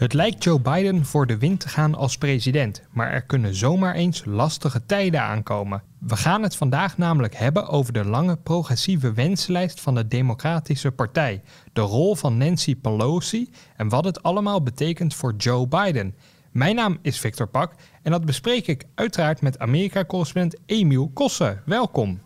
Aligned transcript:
Het 0.00 0.12
lijkt 0.12 0.44
Joe 0.44 0.60
Biden 0.60 1.04
voor 1.04 1.26
de 1.26 1.38
wind 1.38 1.60
te 1.60 1.68
gaan 1.68 1.94
als 1.94 2.18
president, 2.18 2.82
maar 2.90 3.10
er 3.10 3.22
kunnen 3.22 3.54
zomaar 3.54 3.94
eens 3.94 4.24
lastige 4.24 4.86
tijden 4.86 5.22
aankomen. 5.22 5.82
We 5.98 6.16
gaan 6.16 6.42
het 6.42 6.56
vandaag 6.56 6.98
namelijk 6.98 7.34
hebben 7.34 7.68
over 7.68 7.92
de 7.92 8.04
lange 8.04 8.36
progressieve 8.36 9.12
wenslijst 9.12 9.80
van 9.80 9.94
de 9.94 10.08
Democratische 10.08 10.90
Partij, 10.90 11.42
de 11.72 11.80
rol 11.80 12.14
van 12.14 12.36
Nancy 12.36 12.76
Pelosi 12.76 13.50
en 13.76 13.88
wat 13.88 14.04
het 14.04 14.22
allemaal 14.22 14.62
betekent 14.62 15.14
voor 15.14 15.34
Joe 15.36 15.68
Biden. 15.68 16.14
Mijn 16.50 16.74
naam 16.74 16.98
is 17.02 17.20
Victor 17.20 17.46
Pak 17.46 17.72
en 18.02 18.10
dat 18.10 18.24
bespreek 18.24 18.66
ik 18.66 18.84
uiteraard 18.94 19.40
met 19.40 19.58
Amerika-correspondent 19.58 20.56
Emiel 20.66 21.10
Kossen. 21.14 21.62
Welkom. 21.64 22.20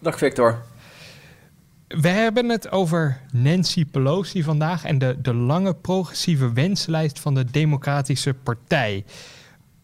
Dag 0.00 0.18
Victor. 0.18 0.62
We 1.88 2.08
hebben 2.08 2.48
het 2.48 2.70
over 2.70 3.20
Nancy 3.32 3.84
Pelosi 3.84 4.42
vandaag 4.42 4.84
en 4.84 4.98
de, 4.98 5.16
de 5.22 5.34
lange 5.34 5.74
progressieve 5.74 6.52
wenslijst 6.52 7.20
van 7.20 7.34
de 7.34 7.44
Democratische 7.44 8.34
Partij. 8.34 9.04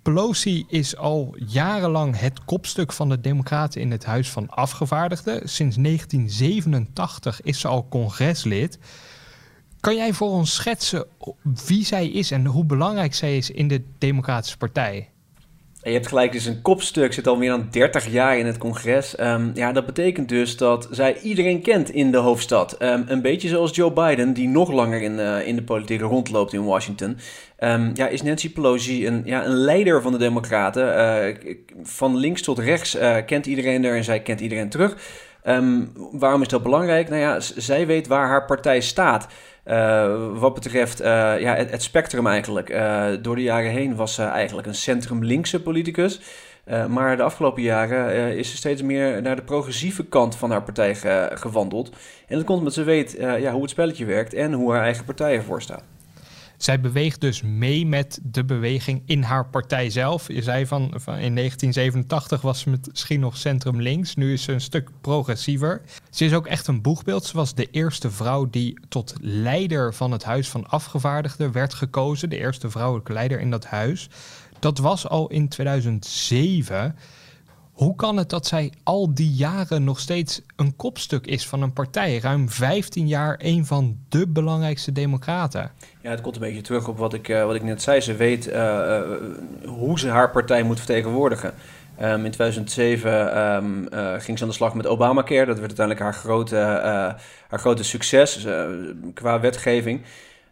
Pelosi 0.02 0.64
is 0.68 0.96
al 0.96 1.36
jarenlang 1.46 2.18
het 2.18 2.44
kopstuk 2.44 2.92
van 2.92 3.08
de 3.08 3.20
Democraten 3.20 3.80
in 3.80 3.90
het 3.90 4.04
Huis 4.04 4.30
van 4.30 4.48
Afgevaardigden. 4.48 5.48
Sinds 5.48 5.76
1987 5.76 7.42
is 7.42 7.60
ze 7.60 7.68
al 7.68 7.88
congreslid. 7.88 8.78
Kan 9.80 9.96
jij 9.96 10.12
voor 10.12 10.30
ons 10.30 10.54
schetsen 10.54 11.06
wie 11.66 11.84
zij 11.84 12.08
is 12.08 12.30
en 12.30 12.46
hoe 12.46 12.64
belangrijk 12.64 13.14
zij 13.14 13.36
is 13.36 13.50
in 13.50 13.68
de 13.68 13.84
Democratische 13.98 14.56
Partij? 14.56 15.08
Je 15.84 15.92
hebt 15.92 16.06
gelijk, 16.06 16.34
is 16.34 16.46
een 16.46 16.62
kopstuk, 16.62 17.12
zit 17.12 17.26
al 17.26 17.36
meer 17.36 17.50
dan 17.50 17.68
30 17.70 18.06
jaar 18.06 18.38
in 18.38 18.46
het 18.46 18.58
congres. 18.58 19.20
Um, 19.20 19.50
ja, 19.54 19.72
dat 19.72 19.86
betekent 19.86 20.28
dus 20.28 20.56
dat 20.56 20.88
zij 20.90 21.20
iedereen 21.20 21.62
kent 21.62 21.90
in 21.90 22.10
de 22.10 22.16
hoofdstad. 22.16 22.82
Um, 22.82 23.04
een 23.06 23.22
beetje 23.22 23.48
zoals 23.48 23.74
Joe 23.74 23.92
Biden, 23.92 24.32
die 24.32 24.48
nog 24.48 24.72
langer 24.72 25.02
in, 25.02 25.12
uh, 25.12 25.46
in 25.46 25.56
de 25.56 25.62
politiek 25.62 26.00
rondloopt 26.00 26.52
in 26.52 26.64
Washington. 26.64 27.16
Um, 27.58 27.90
ja, 27.94 28.08
is 28.08 28.22
Nancy 28.22 28.52
Pelosi 28.52 29.06
een, 29.06 29.22
ja, 29.24 29.44
een 29.44 29.54
leider 29.54 30.02
van 30.02 30.12
de 30.12 30.18
Democraten. 30.18 30.86
Uh, 30.86 31.54
van 31.82 32.16
links 32.16 32.42
tot 32.42 32.58
rechts 32.58 32.96
uh, 32.96 33.16
kent 33.26 33.46
iedereen 33.46 33.84
er 33.84 33.96
en 33.96 34.04
zij 34.04 34.20
kent 34.20 34.40
iedereen 34.40 34.68
terug. 34.68 34.96
Waarom 36.12 36.42
is 36.42 36.48
dat 36.48 36.62
belangrijk? 36.62 37.08
Nou 37.08 37.20
ja, 37.20 37.40
zij 37.40 37.86
weet 37.86 38.06
waar 38.06 38.26
haar 38.26 38.44
partij 38.44 38.80
staat. 38.80 39.26
Uh, 39.66 40.38
wat 40.38 40.54
betreft 40.54 41.00
uh, 41.00 41.06
ja, 41.40 41.54
het, 41.54 41.82
spectrum 41.82 42.26
eigenlijk. 42.26 42.70
Uh, 42.70 43.06
door 43.22 43.36
de 43.36 43.42
jaren 43.42 43.70
heen 43.70 43.96
was 43.96 44.14
ze 44.14 44.22
eigenlijk 44.22 44.66
een 44.66 44.74
centrum-linkse 44.74 45.62
politicus. 45.62 46.20
maar 46.88 47.16
de 47.16 47.22
afgelopen 47.22 47.62
jaren 47.62 48.36
is 48.36 48.50
ze 48.50 48.56
steeds 48.56 48.82
meer 48.82 49.22
naar 49.22 49.36
de 49.36 49.42
progressieve 49.42 50.04
kant 50.04 50.36
van 50.36 50.50
haar 50.50 50.62
partij 50.62 50.94
ge 50.94 51.30
gewandeld. 51.34 51.90
En 52.28 52.36
dat 52.36 52.44
komt 52.44 52.58
omdat 52.58 52.74
ze 52.74 52.82
weet 52.82 53.16
ja, 53.18 53.52
hoe 53.52 53.62
het 53.62 53.70
spelletje 53.70 54.04
werkt 54.04 54.34
en 54.34 54.52
hoe 54.52 54.72
haar 54.72 54.82
eigen 54.82 55.04
partij 55.04 55.34
ervoor 55.34 55.62
staat. 55.62 55.93
Zij 56.64 56.80
beweegt 56.80 57.20
dus 57.20 57.42
mee 57.42 57.86
met 57.86 58.18
de 58.22 58.44
beweging 58.44 59.02
in 59.06 59.22
haar 59.22 59.46
partij 59.46 59.90
zelf. 59.90 60.28
Je 60.28 60.42
zei 60.42 60.66
van, 60.66 60.82
van 60.94 61.14
in 61.14 61.34
1987 61.34 62.40
was 62.40 62.60
ze 62.60 62.70
misschien 62.70 63.20
nog 63.20 63.36
centrum 63.36 63.80
links. 63.80 64.14
Nu 64.14 64.32
is 64.32 64.42
ze 64.42 64.52
een 64.52 64.60
stuk 64.60 64.90
progressiever. 65.00 65.82
Ze 66.10 66.24
is 66.24 66.32
ook 66.32 66.46
echt 66.46 66.66
een 66.66 66.82
boegbeeld. 66.82 67.24
Ze 67.24 67.36
was 67.36 67.54
de 67.54 67.70
eerste 67.70 68.10
vrouw 68.10 68.50
die 68.50 68.78
tot 68.88 69.14
leider 69.20 69.94
van 69.94 70.12
het 70.12 70.24
Huis 70.24 70.48
van 70.48 70.66
Afgevaardigden 70.66 71.52
werd 71.52 71.74
gekozen. 71.74 72.30
De 72.30 72.38
eerste 72.38 72.70
vrouwelijke 72.70 73.12
leider 73.12 73.40
in 73.40 73.50
dat 73.50 73.64
huis. 73.64 74.08
Dat 74.58 74.78
was 74.78 75.08
al 75.08 75.28
in 75.28 75.48
2007. 75.48 76.96
Hoe 77.74 77.96
kan 77.96 78.16
het 78.16 78.30
dat 78.30 78.46
zij 78.46 78.72
al 78.82 79.14
die 79.14 79.30
jaren 79.30 79.84
nog 79.84 80.00
steeds 80.00 80.42
een 80.56 80.76
kopstuk 80.76 81.26
is 81.26 81.46
van 81.46 81.62
een 81.62 81.72
partij? 81.72 82.18
Ruim 82.18 82.48
15 82.48 83.06
jaar 83.06 83.36
een 83.38 83.66
van 83.66 83.98
de 84.08 84.28
belangrijkste 84.28 84.92
democraten. 84.92 85.70
Ja, 86.02 86.10
het 86.10 86.20
komt 86.20 86.34
een 86.34 86.40
beetje 86.40 86.60
terug 86.60 86.88
op 86.88 86.98
wat 86.98 87.14
ik, 87.14 87.28
uh, 87.28 87.44
wat 87.44 87.54
ik 87.54 87.62
net 87.62 87.82
zei. 87.82 88.00
Ze 88.00 88.14
weet 88.14 88.48
uh, 88.48 88.54
uh, 88.54 89.00
hoe 89.66 89.98
ze 89.98 90.08
haar 90.08 90.30
partij 90.30 90.62
moet 90.62 90.78
vertegenwoordigen. 90.78 91.54
Um, 92.02 92.24
in 92.24 92.30
2007 92.30 93.38
um, 93.42 93.88
ging 94.18 94.38
ze 94.38 94.44
aan 94.44 94.50
de 94.50 94.56
slag 94.56 94.74
met 94.74 94.86
Obamacare. 94.86 95.46
Dat 95.46 95.58
werd 95.58 95.78
uiteindelijk 95.78 96.00
haar 96.00 96.14
grote, 96.14 96.56
haar 97.48 97.58
grote 97.58 97.84
succes 97.84 98.46
qua 99.14 99.40
wetgeving. 99.40 100.00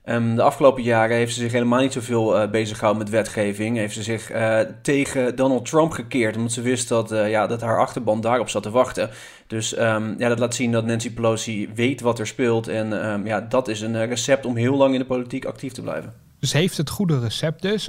Um, 0.04 0.34
de 0.34 0.42
afgelopen 0.42 0.82
jaren 0.82 1.16
heeft 1.16 1.34
ze 1.34 1.40
zich 1.40 1.52
helemaal 1.52 1.80
niet 1.80 1.92
zoveel 1.92 2.42
uh, 2.42 2.50
bezig 2.50 2.78
gehouden 2.78 3.04
met 3.04 3.12
wetgeving. 3.12 3.76
Heeft 3.76 3.94
ze 3.94 4.02
zich 4.02 4.32
uh, 4.32 4.58
tegen 4.82 5.36
Donald 5.36 5.66
Trump 5.66 5.92
gekeerd. 5.92 6.36
Omdat 6.36 6.52
ze 6.52 6.60
wist 6.62 6.88
dat, 6.88 7.12
uh, 7.12 7.30
ja, 7.30 7.46
dat 7.46 7.60
haar 7.60 7.80
achterban 7.80 8.20
daarop 8.20 8.48
zat 8.48 8.62
te 8.62 8.70
wachten. 8.70 9.10
Dus 9.46 9.78
um, 9.78 10.14
ja, 10.18 10.28
dat 10.28 10.38
laat 10.38 10.54
zien 10.54 10.72
dat 10.72 10.84
Nancy 10.84 11.12
Pelosi 11.12 11.68
weet 11.74 12.00
wat 12.00 12.18
er 12.18 12.26
speelt. 12.26 12.68
En 12.68 13.06
um, 13.06 13.26
ja, 13.26 13.40
dat 13.40 13.68
is 13.68 13.80
een 13.80 14.06
recept 14.06 14.46
om 14.46 14.56
heel 14.56 14.76
lang 14.76 14.92
in 14.92 14.98
de 14.98 15.06
politiek 15.06 15.44
actief 15.44 15.72
te 15.72 15.82
blijven. 15.82 16.12
Ze 16.40 16.56
heeft 16.56 16.76
het 16.76 16.90
goede 16.90 17.20
recept 17.20 17.62
dus. 17.62 17.88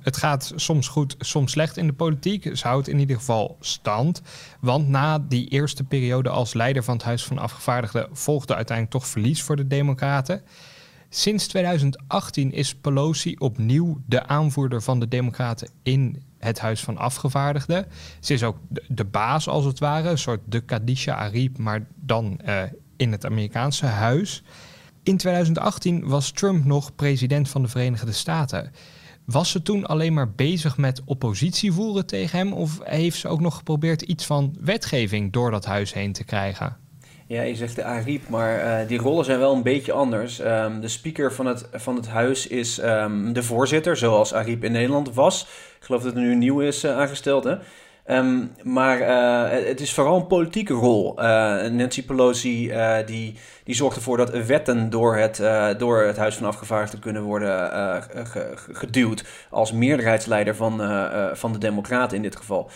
Het 0.00 0.16
gaat 0.16 0.52
soms 0.56 0.88
goed, 0.88 1.14
soms 1.18 1.52
slecht 1.52 1.76
in 1.76 1.86
de 1.86 1.92
politiek. 1.92 2.56
Ze 2.56 2.66
houdt 2.66 2.88
in 2.88 2.98
ieder 2.98 3.16
geval 3.16 3.56
stand. 3.60 4.22
Want 4.60 4.88
na 4.88 5.18
die 5.18 5.48
eerste 5.48 5.84
periode 5.84 6.28
als 6.28 6.54
leider 6.54 6.84
van 6.84 6.94
het 6.94 7.04
Huis 7.04 7.24
van 7.24 7.38
Afgevaardigden... 7.38 8.08
volgde 8.12 8.54
uiteindelijk 8.54 8.96
toch 8.96 9.06
verlies 9.06 9.42
voor 9.42 9.56
de 9.56 9.66
Democraten... 9.66 10.42
Sinds 11.14 11.46
2018 11.46 12.52
is 12.52 12.74
Pelosi 12.74 13.36
opnieuw 13.38 14.00
de 14.06 14.26
aanvoerder 14.26 14.82
van 14.82 15.00
de 15.00 15.08
Democraten 15.08 15.68
in 15.82 16.22
het 16.38 16.60
Huis 16.60 16.80
van 16.80 16.96
Afgevaardigden. 16.96 17.86
Ze 18.20 18.32
is 18.32 18.42
ook 18.42 18.56
de, 18.88 19.04
baas, 19.04 19.48
als 19.48 19.64
het 19.64 19.78
ware, 19.78 20.08
een 20.08 20.18
soort 20.18 20.40
de 20.44 20.60
Kadisha 20.60 21.14
Arib, 21.14 21.58
maar 21.58 21.86
dan 21.94 22.40
uh, 22.46 22.62
in 22.96 23.12
het 23.12 23.26
Amerikaanse 23.26 23.86
huis. 23.86 24.42
In 25.02 25.16
2018 25.16 26.08
was 26.08 26.30
Trump 26.30 26.64
nog 26.64 26.94
president 26.94 27.48
van 27.48 27.62
de 27.62 27.68
Verenigde 27.68 28.12
Staten. 28.12 28.72
Was 29.24 29.50
ze 29.50 29.62
toen 29.62 29.86
alleen 29.86 30.14
maar 30.14 30.30
bezig 30.30 30.76
met 30.76 31.02
oppositie 31.04 31.72
voeren 31.72 32.06
tegen 32.06 32.38
hem, 32.38 32.52
of 32.52 32.80
heeft 32.82 33.18
ze 33.18 33.28
ook 33.28 33.40
nog 33.40 33.56
geprobeerd 33.56 34.02
iets 34.02 34.26
van 34.26 34.56
wetgeving 34.60 35.32
door 35.32 35.50
dat 35.50 35.64
huis 35.64 35.92
heen 35.92 36.12
te 36.12 36.24
krijgen? 36.24 36.81
Ja, 37.32 37.42
je 37.42 37.54
zegt 37.54 37.76
de 37.76 37.84
Ariep, 37.84 38.28
maar 38.28 38.64
uh, 38.64 38.88
die 38.88 38.98
rollen 38.98 39.24
zijn 39.24 39.38
wel 39.38 39.54
een 39.54 39.62
beetje 39.62 39.92
anders. 39.92 40.40
Um, 40.40 40.80
de 40.80 40.88
speaker 40.88 41.32
van 41.32 41.46
het, 41.46 41.68
van 41.72 41.96
het 41.96 42.08
huis 42.08 42.46
is 42.46 42.82
um, 42.82 43.32
de 43.32 43.42
voorzitter, 43.42 43.96
zoals 43.96 44.34
Ariep 44.34 44.64
in 44.64 44.72
Nederland 44.72 45.14
was. 45.14 45.42
Ik 45.78 45.84
geloof 45.84 46.02
dat 46.02 46.14
er 46.14 46.20
nu 46.20 46.34
nieuw 46.34 46.60
is 46.60 46.84
uh, 46.84 46.98
aangesteld. 46.98 47.44
Hè? 47.44 47.56
Um, 48.16 48.52
maar 48.62 49.00
uh, 49.00 49.66
het 49.66 49.80
is 49.80 49.92
vooral 49.92 50.16
een 50.16 50.26
politieke 50.26 50.72
rol. 50.72 51.14
Nancy 51.70 52.04
Pelosi 52.04 52.72
die, 53.06 53.38
die 53.64 53.74
zorgt 53.74 53.96
ervoor 53.96 54.16
dat 54.16 54.46
wetten 54.46 54.90
door 54.90 55.16
het, 55.16 55.42
door 55.78 56.02
het 56.02 56.16
Huis 56.16 56.34
van 56.34 56.46
Afgevaardigden 56.46 57.00
kunnen 57.00 57.22
worden 57.22 57.70
geduwd. 58.72 59.24
Als 59.50 59.72
meerderheidsleider 59.72 60.56
van, 60.56 60.80
van 61.32 61.52
de 61.52 61.58
Democraten 61.58 62.16
in 62.16 62.22
dit 62.22 62.36
geval. 62.36 62.70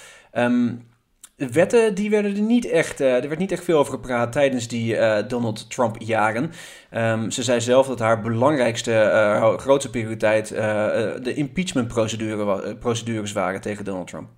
Wetten 1.37 1.95
die 1.95 2.11
werden 2.11 2.37
er 2.37 2.43
niet 2.43 2.71
echt, 2.71 3.01
uh, 3.01 3.15
er 3.15 3.29
werd 3.29 3.39
niet 3.39 3.53
echt 3.53 3.65
veel 3.65 3.79
over 3.79 3.93
gepraat 3.93 4.33
tijdens 4.33 4.69
die 4.69 4.95
uh, 4.95 5.19
Donald 5.29 5.71
Trump 5.71 5.97
jaren. 5.99 6.51
Um, 6.91 7.31
ze 7.31 7.43
zei 7.43 7.61
zelf 7.61 7.87
dat 7.87 7.99
haar 7.99 8.21
belangrijkste, 8.21 8.93
uh, 8.93 9.59
grootste 9.59 9.91
prioriteit 9.91 10.49
de 10.49 11.33
impeachment 11.35 11.89
procedure, 11.89 12.77
procedures 12.77 13.33
waren 13.33 13.61
tegen 13.61 13.85
Donald 13.85 14.07
Trump. 14.07 14.29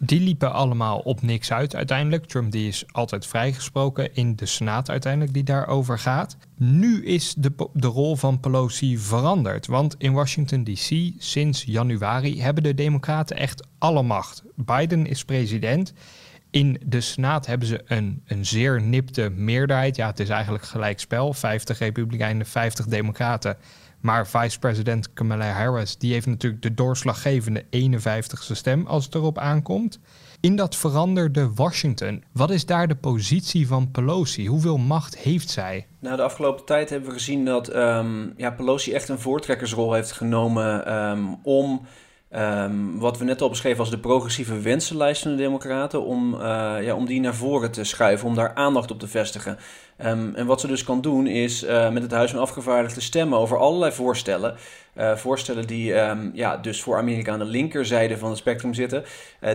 Die 0.00 0.20
liepen 0.20 0.52
allemaal 0.52 0.98
op 0.98 1.22
niks 1.22 1.52
uit 1.52 1.74
uiteindelijk. 1.76 2.24
Trump 2.24 2.52
die 2.52 2.68
is 2.68 2.84
altijd 2.90 3.26
vrijgesproken 3.26 4.14
in 4.14 4.36
de 4.36 4.46
Senaat 4.46 4.90
uiteindelijk 4.90 5.34
die 5.34 5.42
daarover 5.42 5.98
gaat. 5.98 6.36
Nu 6.56 7.04
is 7.04 7.34
de, 7.34 7.52
de 7.72 7.86
rol 7.86 8.16
van 8.16 8.40
Pelosi 8.40 8.98
veranderd. 8.98 9.66
Want 9.66 9.94
in 9.98 10.12
Washington 10.12 10.64
DC 10.64 11.12
sinds 11.18 11.62
januari 11.64 12.42
hebben 12.42 12.62
de 12.62 12.74
Democraten 12.74 13.36
echt 13.36 13.66
alle 13.78 14.02
macht. 14.02 14.42
Biden 14.54 15.06
is 15.06 15.24
president. 15.24 15.92
In 16.50 16.80
de 16.86 17.00
Senaat 17.00 17.46
hebben 17.46 17.68
ze 17.68 17.82
een, 17.86 18.22
een 18.26 18.46
zeer 18.46 18.82
nipte 18.82 19.30
meerderheid. 19.30 19.96
Ja, 19.96 20.06
het 20.06 20.20
is 20.20 20.28
eigenlijk 20.28 20.64
gelijkspel. 20.64 21.32
50 21.32 21.78
Republikeinen, 21.78 22.46
50 22.46 22.86
Democraten. 22.86 23.56
Maar 24.00 24.26
vice-president 24.26 25.12
Kamala 25.12 25.50
Harris 25.50 25.96
die 25.96 26.12
heeft 26.12 26.26
natuurlijk 26.26 26.62
de 26.62 26.74
doorslaggevende 26.74 27.64
51ste 27.64 28.52
stem 28.52 28.86
als 28.86 29.04
het 29.04 29.14
erop 29.14 29.38
aankomt. 29.38 29.98
In 30.40 30.56
dat 30.56 30.76
veranderde 30.76 31.50
Washington, 31.54 32.24
wat 32.32 32.50
is 32.50 32.66
daar 32.66 32.88
de 32.88 32.94
positie 32.94 33.66
van 33.66 33.90
Pelosi? 33.90 34.46
Hoeveel 34.46 34.76
macht 34.76 35.18
heeft 35.18 35.50
zij? 35.50 35.86
Nou, 36.00 36.16
de 36.16 36.22
afgelopen 36.22 36.64
tijd 36.64 36.90
hebben 36.90 37.08
we 37.08 37.14
gezien 37.14 37.44
dat 37.44 37.74
um, 37.74 38.34
ja, 38.36 38.50
Pelosi 38.50 38.92
echt 38.92 39.08
een 39.08 39.18
voortrekkersrol 39.18 39.92
heeft 39.92 40.12
genomen 40.12 40.94
um, 40.94 41.38
om 41.42 41.86
Um, 42.36 42.98
wat 42.98 43.18
we 43.18 43.24
net 43.24 43.40
al 43.40 43.48
beschreven 43.48 43.78
als 43.78 43.90
de 43.90 43.98
progressieve 43.98 44.60
wensenlijst 44.60 45.22
van 45.22 45.30
de 45.30 45.36
Democraten, 45.36 46.04
om, 46.04 46.34
uh, 46.34 46.40
ja, 46.80 46.94
om 46.94 47.06
die 47.06 47.20
naar 47.20 47.34
voren 47.34 47.70
te 47.70 47.84
schuiven, 47.84 48.28
om 48.28 48.34
daar 48.34 48.54
aandacht 48.54 48.90
op 48.90 48.98
te 48.98 49.08
vestigen. 49.08 49.58
Um, 50.06 50.34
en 50.34 50.46
wat 50.46 50.60
ze 50.60 50.66
dus 50.66 50.84
kan 50.84 51.00
doen 51.00 51.26
is 51.26 51.64
uh, 51.64 51.90
met 51.90 52.02
het 52.02 52.12
Huis 52.12 52.30
van 52.30 52.40
Afgevaardigden 52.40 53.02
stemmen 53.02 53.38
over 53.38 53.58
allerlei 53.58 53.92
voorstellen. 53.92 54.56
Uh, 54.96 55.16
voorstellen 55.16 55.66
die 55.66 55.94
um, 55.94 56.30
ja, 56.34 56.56
dus 56.56 56.82
voor 56.82 56.96
Amerika 56.96 57.32
aan 57.32 57.38
de 57.38 57.44
linkerzijde 57.44 58.18
van 58.18 58.28
het 58.28 58.38
spectrum 58.38 58.74
zitten, 58.74 59.04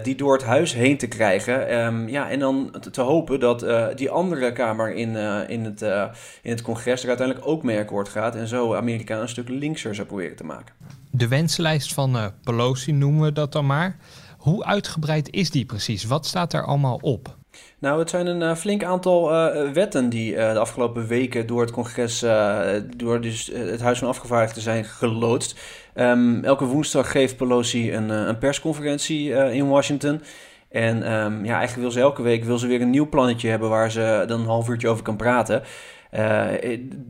die 0.04 0.16
door 0.16 0.34
het 0.34 0.44
huis 0.44 0.74
heen 0.74 0.98
te 0.98 1.08
krijgen. 1.08 2.08
ja, 2.10 2.30
en 2.30 2.40
dan 2.40 2.76
te, 2.80 2.90
te 2.90 3.02
hopen 3.02 3.40
dat 3.40 3.66
die 3.98 4.10
andere 4.10 4.52
kamer 4.52 4.94
in, 4.94 5.16
in, 5.48 5.64
het, 5.66 5.82
in 6.42 6.52
het 6.52 6.62
congres 6.62 7.02
er 7.02 7.08
uiteindelijk 7.08 7.48
ook 7.48 7.64
mee 7.64 7.80
akkoord 7.80 8.10
gaat 8.10 8.36
en 8.36 8.48
zo 8.48 8.76
Amerika 8.76 9.20
een 9.20 9.30
stuk 9.30 9.50
linkser 9.50 9.96
zou 9.96 10.08
proberen 10.08 10.36
te 10.36 10.46
maken 10.46 11.03
de 11.16 11.28
wenslijst 11.28 11.94
van 11.94 12.16
uh, 12.16 12.26
Pelosi 12.44 12.92
noemen 12.92 13.24
we 13.24 13.32
dat 13.32 13.52
dan 13.52 13.66
maar. 13.66 13.98
Hoe 14.38 14.66
uitgebreid 14.66 15.30
is 15.32 15.50
die 15.50 15.66
precies? 15.66 16.04
Wat 16.04 16.26
staat 16.26 16.52
daar 16.52 16.66
allemaal 16.66 17.00
op? 17.02 17.38
Nou, 17.80 18.00
het 18.00 18.10
zijn 18.10 18.28
een 18.28 18.42
uh, 18.42 18.56
flink 18.56 18.84
aantal 18.84 19.34
uh, 19.34 19.72
wetten 19.72 20.10
die 20.10 20.36
de 20.36 20.60
afgelopen 20.60 21.08
weken 21.08 21.48
door 21.48 21.62
het 21.62 21.72
congres, 21.72 22.20
door 22.98 23.22
dus, 23.22 23.52
het 23.54 23.82
Huis 23.82 24.00
van 24.00 24.08
Afgevaardigden 24.08 24.64
zijn 24.64 24.86
geloodst. 24.86 25.60
Um, 25.96 26.44
elke 26.44 26.66
woensdag 26.66 27.12
geeft 27.12 27.38
Pelosi 27.38 27.94
een, 27.94 28.10
een 28.10 28.38
persconferentie 28.38 29.30
in 29.32 29.68
Washington. 29.68 30.22
En 30.70 31.14
um, 31.14 31.46
ja, 31.46 31.58
eigenlijk 31.58 31.82
wil 31.82 31.92
ze 31.92 32.00
elke 32.00 32.22
week 32.22 32.44
wil 32.44 32.58
ze 32.58 32.68
weer 32.68 32.82
een 32.82 32.90
nieuw 32.90 33.10
plannetje 33.10 33.50
hebben 33.50 33.70
waar 33.70 33.92
ze 33.92 34.24
dan 34.28 34.40
een 34.40 34.46
half 34.46 34.70
uurtje 34.70 34.88
over 34.90 35.04
kan 35.04 35.16
praten. 35.16 35.64
Uh, 36.18 36.48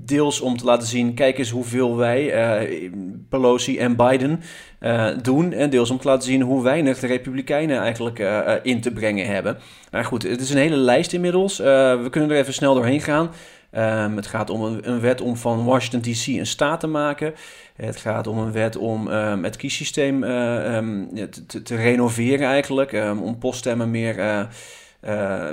deels 0.05 0.41
om 0.41 0.57
te 0.57 0.65
laten 0.65 0.88
zien, 0.88 1.13
kijk 1.13 1.38
eens 1.38 1.50
hoeveel 1.50 1.97
wij, 1.97 2.61
uh, 2.61 2.89
Pelosi 3.29 3.77
en 3.77 3.95
Biden, 3.95 4.41
doen. 5.21 5.53
En 5.53 5.69
deels 5.69 5.89
om 5.89 5.97
te 5.97 6.07
laten 6.07 6.23
zien 6.23 6.41
hoe 6.41 6.63
weinig 6.63 7.00
de 7.00 7.07
Republikeinen 7.07 7.79
eigenlijk 7.79 8.19
in 8.63 8.81
te 8.81 8.91
brengen 8.91 9.25
hebben. 9.25 9.57
Nou 9.91 10.05
goed, 10.05 10.23
het 10.23 10.41
is 10.41 10.50
een 10.50 10.57
hele 10.57 10.75
lijst 10.75 11.13
inmiddels. 11.13 11.57
we 11.57 12.07
kunnen 12.11 12.31
er 12.31 12.38
even 12.38 12.53
snel 12.53 12.73
doorheen 12.73 13.01
gaan. 13.01 13.29
Um, 13.75 14.15
het 14.15 14.27
gaat 14.27 14.50
om 14.50 14.63
een, 14.63 15.00
wet 15.00 15.21
om 15.21 15.38
van 15.38 15.65
Washington 15.65 16.01
DC 16.01 16.27
een 16.27 16.45
staat 16.45 16.79
te 16.79 16.88
maken. 16.88 17.33
Het 17.75 17.97
gaat 17.97 18.27
om 18.27 18.38
een 18.38 18.51
wet 18.51 18.77
om 18.77 19.07
um, 19.07 19.44
het 19.44 19.55
kiessysteem 19.55 20.23
um, 20.23 21.09
te, 21.47 21.61
te, 21.61 21.75
renoveren 21.75 22.47
eigenlijk. 22.47 22.94
om 23.21 23.38
poststemmen 23.38 23.91
meer, 23.91 24.47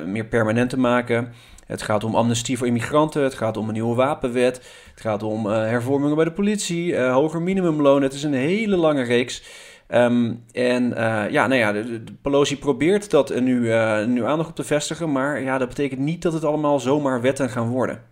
meer 0.06 0.24
permanent 0.24 0.70
te 0.70 0.78
maken. 0.78 1.32
Het 1.70 1.82
gaat 1.82 2.04
om 2.04 2.14
amnestie 2.14 2.58
voor 2.58 2.66
immigranten. 2.66 3.22
Het 3.22 3.34
gaat 3.34 3.56
om 3.56 3.68
een 3.68 3.74
nieuwe 3.74 3.94
wapenwet. 3.94 4.56
Het 4.90 5.00
gaat 5.00 5.22
om 5.22 5.46
uh, 5.46 5.52
hervormingen 5.52 6.16
bij 6.16 6.24
de 6.24 6.32
politie. 6.32 6.92
Uh, 6.92 7.12
hoger 7.12 7.42
minimumloon. 7.42 8.02
Het 8.02 8.12
is 8.12 8.22
een 8.22 8.34
hele 8.34 8.76
lange 8.76 9.02
reeks. 9.02 9.42
Um, 9.88 10.44
en 10.52 10.90
uh, 10.90 11.30
ja, 11.30 11.46
nou 11.46 11.54
ja, 11.54 11.72
de 11.72 12.02
Pelosi 12.22 12.58
probeert 12.58 13.10
dat 13.10 13.40
nu, 13.40 13.60
nu 14.06 14.24
aandacht 14.24 14.48
op 14.48 14.54
te 14.54 14.64
vestigen. 14.64 15.12
Maar 15.12 15.42
ja, 15.42 15.58
dat 15.58 15.68
betekent 15.68 16.00
niet 16.00 16.22
dat 16.22 16.32
het 16.32 16.44
allemaal 16.44 16.80
zomaar 16.80 17.20
wetten 17.20 17.50
gaan 17.50 17.68
worden. 17.68 18.02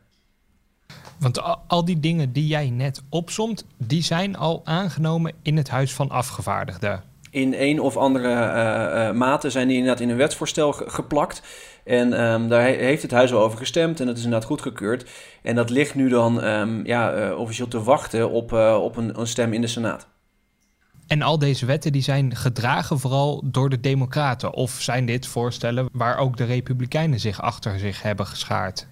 Want 1.19 1.43
al 1.67 1.85
die 1.85 2.01
dingen 2.01 2.33
die 2.33 2.47
jij 2.47 2.71
net 2.71 3.03
opsomt, 3.09 3.65
die 3.77 4.03
zijn 4.03 4.37
al 4.37 4.61
aangenomen 4.65 5.33
in 5.43 5.57
het 5.57 5.69
Huis 5.69 5.93
van 5.95 6.11
Afgevaardigden. 6.11 7.03
In 7.31 7.55
een 7.59 7.81
of 7.81 7.97
andere 7.97 8.29
uh, 8.29 9.09
uh, 9.09 9.13
mate 9.13 9.51
zijn 9.51 9.69
die 9.69 9.77
inderdaad 9.77 10.01
in 10.01 10.09
een 10.09 10.17
wetsvoorstel 10.17 10.73
geplakt. 10.73 11.43
En 11.85 12.23
um, 12.23 12.49
daar 12.49 12.63
heeft 12.63 13.03
het 13.03 13.11
huis 13.11 13.33
al 13.33 13.43
over 13.43 13.59
gestemd 13.59 14.01
en 14.01 14.07
dat 14.07 14.17
is 14.17 14.25
inderdaad 14.25 14.49
goedgekeurd. 14.49 15.11
En 15.43 15.55
dat 15.55 15.71
ligt 15.71 15.95
nu 15.95 16.09
dan 16.09 16.45
um, 16.45 16.87
ja, 16.87 17.29
uh, 17.29 17.39
officieel 17.39 17.69
te 17.69 17.83
wachten 17.83 18.31
op, 18.31 18.53
op 18.53 18.97
een, 18.97 19.21
een, 19.21 19.27
stem 19.27 19.53
in 19.53 19.61
de 19.61 19.67
Senaat. 19.67 20.07
En 21.07 21.23
al 21.23 21.39
deze 21.39 21.67
wetten 21.67 21.93
die 21.93 22.03
zijn 22.03 22.37
gedragen 22.37 22.99
vooral 22.99 23.43
door 23.45 23.71
de 23.71 23.81
Democraten? 23.81 24.55
Of 24.55 24.71
zijn 24.71 25.07
dit 25.07 25.27
voorstellen 25.27 25.89
waar 25.93 26.19
ook 26.19 26.37
de 26.37 26.45
Republikeinen 26.45 27.21
zich 27.21 27.41
achter 27.41 27.79
zich 27.79 28.03
hebben 28.03 28.27
geschaard? 28.27 28.87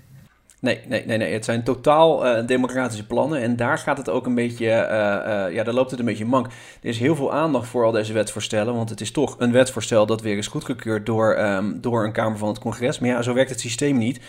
Nee, 0.60 0.80
nee, 0.86 1.06
nee, 1.06 1.16
nee. 1.16 1.32
Het 1.32 1.44
zijn 1.44 1.62
totaal 1.62 2.26
uh, 2.26 2.46
democratische 2.46 3.06
plannen. 3.06 3.40
En 3.40 3.56
daar 3.56 3.78
gaat 3.78 3.96
het 3.96 4.08
ook 4.08 4.26
een 4.26 4.34
beetje, 4.34 4.66
uh, 4.66 5.46
uh, 5.48 5.54
ja, 5.54 5.62
daar 5.62 5.74
loopt 5.74 5.90
het 5.90 6.00
een 6.00 6.06
beetje 6.06 6.24
mank. 6.24 6.46
Er 6.46 6.88
is 6.88 6.98
heel 6.98 7.16
veel 7.16 7.32
aandacht 7.32 7.68
voor 7.68 7.84
al 7.84 7.92
deze 7.92 8.12
wetsvoorstellen. 8.12 8.74
Want 8.74 8.90
het 8.90 9.00
is 9.00 9.10
toch 9.10 9.36
een 9.38 9.52
wetsvoorstel 9.52 10.06
dat 10.06 10.22
weer 10.22 10.36
is 10.36 10.46
goedgekeurd 10.46 11.06
door, 11.06 11.38
um, 11.38 11.80
door 11.80 12.04
een 12.04 12.12
Kamer 12.12 12.38
van 12.38 12.48
het 12.48 12.58
Congres. 12.58 12.98
Maar 12.98 13.08
ja, 13.08 13.22
zo 13.22 13.34
werkt 13.34 13.50
het 13.50 13.60
systeem 13.60 13.98
niet. 13.98 14.20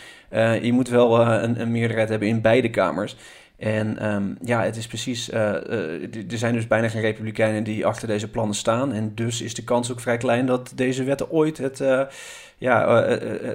je 0.61 0.71
moet 0.73 0.89
wel 0.89 1.21
een, 1.21 1.61
een, 1.61 1.71
meerderheid 1.71 2.09
hebben 2.09 2.27
in 2.27 2.41
beide 2.41 2.69
kamers. 2.69 3.15
En 3.57 4.13
um, 4.13 4.37
ja, 4.41 4.63
het 4.63 4.75
is 4.75 4.87
precies. 4.87 5.31
er 5.31 6.09
zijn 6.27 6.53
dus 6.53 6.67
bijna 6.67 6.89
geen 6.89 7.01
Republikeinen 7.01 7.63
die 7.63 7.85
achter 7.85 8.07
deze 8.07 8.29
plannen 8.29 8.55
staan. 8.55 8.93
En 8.93 9.11
dus 9.15 9.41
is 9.41 9.53
de 9.53 9.63
kans 9.63 9.91
ook 9.91 9.99
vrij 9.99 10.17
klein 10.17 10.45
dat 10.45 10.71
deze 10.75 11.03
wetten 11.03 11.31
ooit 11.31 11.57
het, 11.57 11.83
ja, 12.57 13.03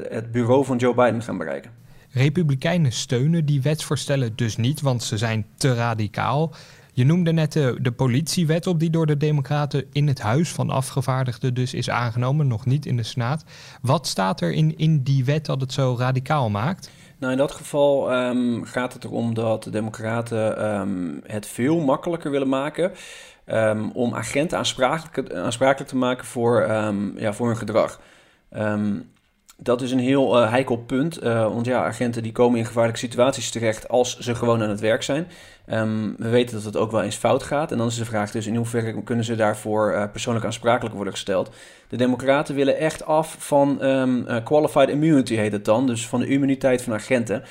het 0.09 0.33
bureau 0.33 0.65
van 0.65 0.77
Joe 0.77 0.95
Biden 0.95 1.23
gaan 1.23 1.39
bereiken. 1.39 1.82
Republikeinen 2.13 2.93
steunen 2.93 3.45
die 3.45 3.63
wetsvoorstellen 3.63 4.37
dus 4.37 4.57
niet, 4.57 4.81
want 4.81 5.03
ze 5.03 5.19
zijn 5.19 5.47
te 5.57 5.75
radicaal. 5.75 6.55
Je 6.93 7.05
noemde 7.05 7.33
net 7.33 7.53
de, 7.53 7.93
politiewet 7.97 8.67
op 8.67 8.81
die 8.81 8.91
door 8.91 9.07
de 9.07 9.17
Democraten 9.17 9.85
in 9.93 10.09
het 10.09 10.21
Huis 10.21 10.53
van 10.53 10.71
Afgevaardigden 10.71 11.55
dus 11.55 11.75
is 11.75 11.91
aangenomen, 11.91 12.47
nog 12.47 12.67
niet 12.67 12.87
in 12.87 12.97
de 12.97 13.03
Senaat. 13.03 13.45
Wat 13.83 14.07
staat 14.07 14.41
er 14.41 14.53
in, 14.53 14.79
in 14.79 15.03
die 15.03 15.25
wet 15.25 15.47
dat 15.47 15.61
het 15.61 15.73
zo 15.73 15.97
radicaal 15.99 16.51
maakt? 16.51 16.91
Nou, 17.19 17.33
in 17.33 17.39
dat 17.39 17.53
geval 17.53 18.13
um, 18.13 18.65
gaat 18.65 18.93
het 18.93 19.05
erom 19.05 19.35
dat 19.35 19.63
de 19.63 19.71
Democraten 19.71 20.65
um, 20.81 21.21
het 21.27 21.47
veel 21.47 21.81
makkelijker 21.81 22.31
willen 22.31 22.49
maken 22.49 22.93
um, 23.47 23.91
om 23.91 24.15
agenten 24.15 24.59
aansprakelijk, 24.59 25.35
aansprakelijk 25.35 25.91
te 25.91 25.97
maken 25.97 26.27
voor, 26.27 26.67
ja, 27.17 27.33
voor 27.33 27.47
hun 27.47 27.57
gedrag 27.57 28.01
dat 29.57 29.83
is 29.83 29.91
een 29.91 29.99
heel 29.99 30.43
uh, 30.43 30.51
heikel 30.51 30.77
punt. 30.77 31.23
Uh, 31.23 31.43
want 31.43 31.67
ja, 31.67 31.85
agenten 31.85 32.23
die 32.23 32.33
komen 32.33 32.59
in 32.59 32.67
gevaarlijke 32.67 32.99
situaties 32.99 33.51
terecht 33.51 33.89
als 33.89 34.19
ze 34.19 34.35
gewoon 34.35 34.63
aan 34.63 34.69
het 34.69 34.81
werk 34.81 35.03
zijn. 35.03 35.27
Um, 35.67 36.15
we 36.19 36.29
weten 36.29 36.55
dat 36.55 36.65
het 36.65 36.77
ook 36.77 36.91
wel 36.91 37.03
eens 37.03 37.17
fout 37.17 37.43
gaat. 37.43 37.73
En 37.73 37.79
dan 37.79 37.87
is 37.87 37.97
de 37.97 38.05
vraag 38.05 38.31
dus 38.31 38.47
in 38.47 38.57
hoeverre 38.57 39.03
kunnen 39.03 39.25
ze 39.25 39.37
daarvoor 39.37 39.93
uh, 39.93 40.05
persoonlijk 40.13 40.45
aansprakelijk 40.45 40.95
worden 40.95 41.13
gesteld. 41.13 41.51
De 41.89 41.97
democraten 41.97 42.55
willen 42.55 42.79
echt 42.79 43.05
af 43.05 43.37
van 43.39 43.85
um, 43.85 44.27
qualified 44.45 44.89
immunity 44.89 45.35
heet 45.35 45.53
het 45.53 45.65
dan. 45.65 45.87
Dus 45.87 46.09
van 46.09 46.21
de 46.21 46.27
immuniteit 46.27 46.83
van 46.83 46.93
agenten. 46.93 47.43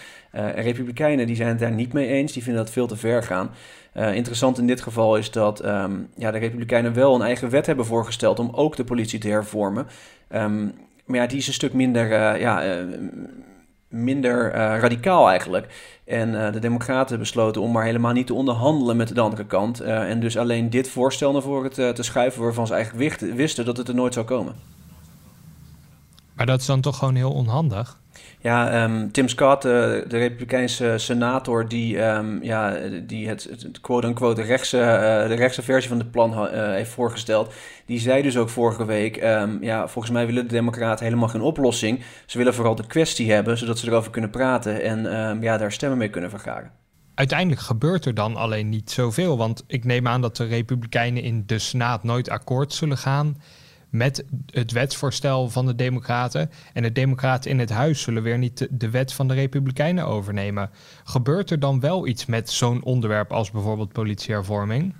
republikeinen 0.55 1.27
die 1.27 1.35
zijn 1.35 1.49
het 1.49 1.59
daar 1.59 1.71
niet 1.71 1.93
mee 1.93 2.07
eens. 2.07 2.33
Die 2.33 2.43
vinden 2.43 2.63
dat 2.63 2.73
veel 2.73 2.87
te 2.87 2.97
ver 2.97 3.23
gaan. 3.23 3.51
interessant 3.93 4.57
in 4.57 4.67
dit 4.67 4.81
geval 4.81 5.17
is 5.17 5.31
dat 5.31 5.65
um, 5.65 6.09
ja, 6.15 6.31
de 6.31 6.37
republikeinen 6.37 6.93
wel 6.93 7.15
een 7.15 7.21
eigen 7.21 7.49
wet 7.49 7.65
hebben 7.65 7.85
voorgesteld 7.85 8.39
om 8.39 8.49
ook 8.53 8.75
de 8.75 8.83
politie 8.83 9.19
te 9.19 9.27
hervormen. 9.27 9.87
Um, 10.35 10.73
maar 11.11 11.19
ja, 11.19 11.27
die 11.27 11.37
is 11.37 11.47
een 11.47 11.53
stuk 11.53 11.73
minder, 11.73 12.05
uh, 12.05 12.39
ja, 12.39 12.65
uh, 12.65 12.85
minder 13.87 14.45
uh, 14.45 14.79
radicaal 14.79 15.29
eigenlijk. 15.29 15.99
En 16.05 16.51
de 16.51 16.59
Democraten 16.59 17.19
besloten 17.19 17.61
om 17.61 17.71
maar 17.71 17.83
helemaal 17.83 18.13
niet 18.13 18.27
te 18.27 18.33
onderhandelen 18.33 18.97
met 18.97 19.15
de 19.15 19.21
andere 19.21 19.45
kant. 19.45 19.79
en 19.79 20.19
dus 20.19 20.37
alleen 20.37 20.69
dit 20.69 20.89
voorstel 20.89 21.31
naar 21.31 21.41
voren 21.41 21.71
te, 21.71 21.91
te 21.95 22.03
schuiven, 22.03 22.41
waarvan 22.41 22.67
ze 22.67 22.73
eigenlijk 22.73 23.19
wisten 23.35 23.65
dat 23.65 23.77
het 23.77 23.87
er 23.87 23.95
nooit 23.95 24.13
zou 24.13 24.25
komen. 24.25 24.55
Maar 26.33 26.45
dat 26.45 26.59
is 26.59 26.65
dan 26.65 26.81
toch 26.81 26.97
gewoon 26.97 27.15
heel 27.15 27.31
onhandig? 27.31 28.00
Ja, 28.39 28.83
um, 28.83 29.11
Tim 29.11 29.27
Scott, 29.27 29.65
uh, 29.65 29.71
de 29.71 30.17
Republikeinse 30.17 30.97
senator, 30.97 31.67
die, 31.67 32.03
um, 32.03 32.43
ja, 32.43 32.77
die 33.03 33.27
het, 33.27 33.47
het 33.49 33.81
quote-unquote 33.81 34.41
rechtse, 34.41 34.77
uh, 34.77 35.27
de 35.27 35.33
rechtse 35.33 35.61
versie 35.61 35.89
van 35.89 35.99
het 35.99 36.11
plan 36.11 36.31
uh, 36.31 36.47
heeft 36.51 36.91
voorgesteld, 36.91 37.53
die 37.85 37.99
zei 37.99 38.21
dus 38.21 38.37
ook 38.37 38.49
vorige 38.49 38.85
week, 38.85 39.23
um, 39.23 39.63
ja, 39.63 39.87
volgens 39.87 40.13
mij 40.13 40.25
willen 40.25 40.47
de 40.47 40.53
democraten 40.53 41.05
helemaal 41.05 41.27
geen 41.27 41.41
oplossing. 41.41 42.03
Ze 42.25 42.37
willen 42.37 42.53
vooral 42.53 42.75
de 42.75 42.87
kwestie 42.87 43.31
hebben, 43.31 43.57
zodat 43.57 43.79
ze 43.79 43.87
erover 43.87 44.11
kunnen 44.11 44.29
praten 44.29 44.83
en 44.83 45.41
ja, 45.41 45.57
daar 45.57 45.71
stemmen 45.71 45.97
mee 45.97 46.09
kunnen 46.09 46.29
vergaren. 46.29 46.71
Uiteindelijk 47.15 47.61
gebeurt 47.61 48.05
er 48.05 48.13
dan 48.13 48.35
alleen 48.35 48.69
niet 48.69 48.91
zoveel, 48.91 49.37
want 49.37 49.63
ik 49.67 49.85
neem 49.85 50.07
aan 50.07 50.21
dat 50.21 50.37
de 50.37 50.45
Republikeinen 50.45 51.23
in 51.23 51.43
de 51.45 51.59
Senaat 51.59 52.03
nooit 52.03 52.29
akkoord 52.29 52.73
zullen 52.73 52.97
gaan 52.97 53.37
met 53.91 54.25
het 54.45 54.71
wetsvoorstel 54.71 55.49
van 55.49 55.65
de 55.65 55.75
Democraten. 55.75 56.51
En 56.73 56.83
de 56.83 56.91
Democraten 56.91 57.51
in 57.51 57.59
het 57.59 57.69
huis 57.69 58.01
zullen 58.01 58.23
weer 58.23 58.37
niet 58.37 58.67
de 58.71 58.89
wet 58.89 59.13
van 59.13 59.27
de 59.27 59.33
Republikeinen 59.33 60.05
overnemen. 60.05 60.69
Gebeurt 61.03 61.51
er 61.51 61.59
dan 61.59 61.79
wel 61.79 62.07
iets 62.07 62.25
met 62.25 62.49
zo'n 62.49 62.83
onderwerp 62.83 63.31
als 63.31 63.51
bijvoorbeeld 63.51 63.91
politiehervorming? 63.91 64.93